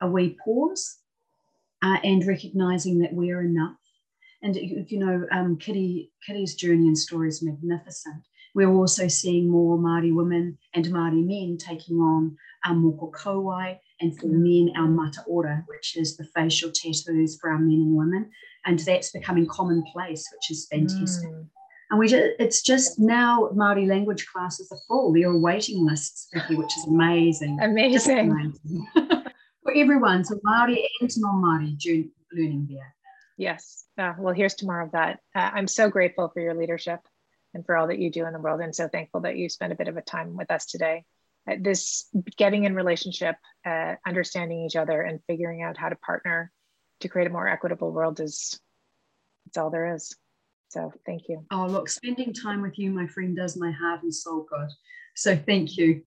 a 0.00 0.08
wee 0.08 0.36
pause 0.44 0.98
uh, 1.82 1.98
and 2.04 2.24
recognizing 2.26 2.98
that 3.00 3.12
we're 3.12 3.40
enough. 3.40 3.76
And 4.42 4.56
you 4.56 4.98
know, 4.98 5.26
um, 5.32 5.58
Kiri 5.58 6.10
Kiri's 6.26 6.54
journey 6.54 6.86
and 6.86 6.96
story 6.96 7.28
is 7.28 7.42
magnificent. 7.42 8.22
We're 8.54 8.72
also 8.72 9.08
seeing 9.08 9.50
more 9.50 9.78
Māori 9.78 10.14
women 10.14 10.58
and 10.74 10.86
Māori 10.86 11.24
men 11.24 11.58
taking 11.58 11.96
on 11.96 12.36
our 12.64 12.74
moko 12.74 13.12
kauae, 13.12 13.78
and 14.00 14.18
for 14.18 14.26
men, 14.26 14.72
our 14.76 14.88
mata 14.88 15.22
ora, 15.26 15.64
which 15.66 15.96
is 15.96 16.16
the 16.16 16.24
facial 16.34 16.70
tattoos 16.70 17.38
for 17.40 17.50
our 17.50 17.58
men 17.58 17.80
and 17.80 17.96
women. 17.96 18.30
And 18.64 18.78
that's 18.80 19.10
becoming 19.10 19.46
commonplace, 19.46 20.26
which 20.32 20.50
is 20.50 20.66
fantastic. 20.70 21.30
Mm. 21.30 21.46
And 21.90 21.98
we 21.98 22.08
just, 22.08 22.32
it's 22.38 22.62
just 22.62 22.98
now 22.98 23.48
Māori 23.54 23.88
language 23.88 24.26
classes 24.26 24.68
are 24.70 24.78
full. 24.88 25.12
There 25.12 25.30
are 25.30 25.38
waiting 25.38 25.86
lists, 25.86 26.28
which 26.50 26.76
is 26.76 26.86
amazing. 26.86 27.58
Amazing. 27.62 28.30
amazing. 28.30 28.86
for 29.62 29.72
everyone, 29.74 30.24
so 30.24 30.34
Māori 30.46 30.84
and 31.00 31.10
non-Māori 31.16 32.10
learning 32.32 32.68
there. 32.70 32.94
Yes. 33.38 33.84
Uh, 33.96 34.14
well, 34.18 34.34
here's 34.34 34.54
tomorrow 34.54 34.86
of 34.86 34.92
that. 34.92 35.20
Uh, 35.34 35.50
I'm 35.54 35.68
so 35.68 35.88
grateful 35.88 36.28
for 36.28 36.40
your 36.40 36.54
leadership 36.54 37.00
and 37.54 37.64
for 37.64 37.76
all 37.76 37.86
that 37.86 38.00
you 38.00 38.10
do 38.10 38.26
in 38.26 38.32
the 38.32 38.40
world, 38.40 38.60
and 38.60 38.74
so 38.74 38.88
thankful 38.88 39.22
that 39.22 39.36
you 39.36 39.48
spent 39.48 39.72
a 39.72 39.76
bit 39.76 39.88
of 39.88 39.96
a 39.96 40.02
time 40.02 40.36
with 40.36 40.50
us 40.50 40.66
today. 40.66 41.04
Uh, 41.48 41.54
this 41.58 42.08
getting 42.36 42.64
in 42.64 42.74
relationship, 42.74 43.36
uh, 43.64 43.94
understanding 44.06 44.64
each 44.64 44.76
other, 44.76 45.00
and 45.00 45.20
figuring 45.26 45.62
out 45.62 45.78
how 45.78 45.88
to 45.88 45.96
partner 45.96 46.52
to 47.00 47.08
create 47.08 47.28
a 47.28 47.32
more 47.32 47.48
equitable 47.48 47.92
world 47.92 48.20
is 48.20 48.60
it's 49.46 49.56
all 49.56 49.70
there 49.70 49.94
is. 49.94 50.14
So 50.68 50.92
thank 51.06 51.28
you. 51.28 51.46
Oh, 51.50 51.66
look, 51.66 51.88
spending 51.88 52.34
time 52.34 52.60
with 52.60 52.78
you, 52.78 52.90
my 52.90 53.06
friend, 53.06 53.36
does 53.36 53.56
my 53.56 53.70
heart 53.70 54.02
and 54.02 54.14
soul 54.14 54.46
good. 54.50 54.68
So 55.14 55.36
thank 55.36 55.78
you. 55.78 56.02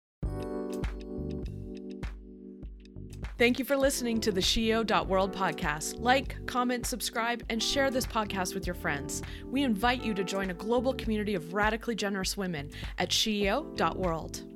Thank 3.42 3.58
you 3.58 3.66
for 3.66 3.76
listening 3.76 4.20
to 4.20 4.32
the 4.32 4.40
SheEO.world 4.40 5.36
podcast. 5.36 6.00
Like, 6.00 6.36
comment, 6.46 6.86
subscribe, 6.86 7.44
and 7.50 7.62
share 7.62 7.90
this 7.90 8.06
podcast 8.06 8.54
with 8.54 8.68
your 8.68 8.76
friends. 8.76 9.24
We 9.48 9.64
invite 9.64 10.04
you 10.04 10.14
to 10.14 10.24
join 10.24 10.52
a 10.52 10.54
global 10.54 10.94
community 10.94 11.34
of 11.34 11.52
radically 11.52 11.96
generous 11.96 12.38
women 12.38 12.70
at 13.00 13.10
SheEO.world. 13.10 14.51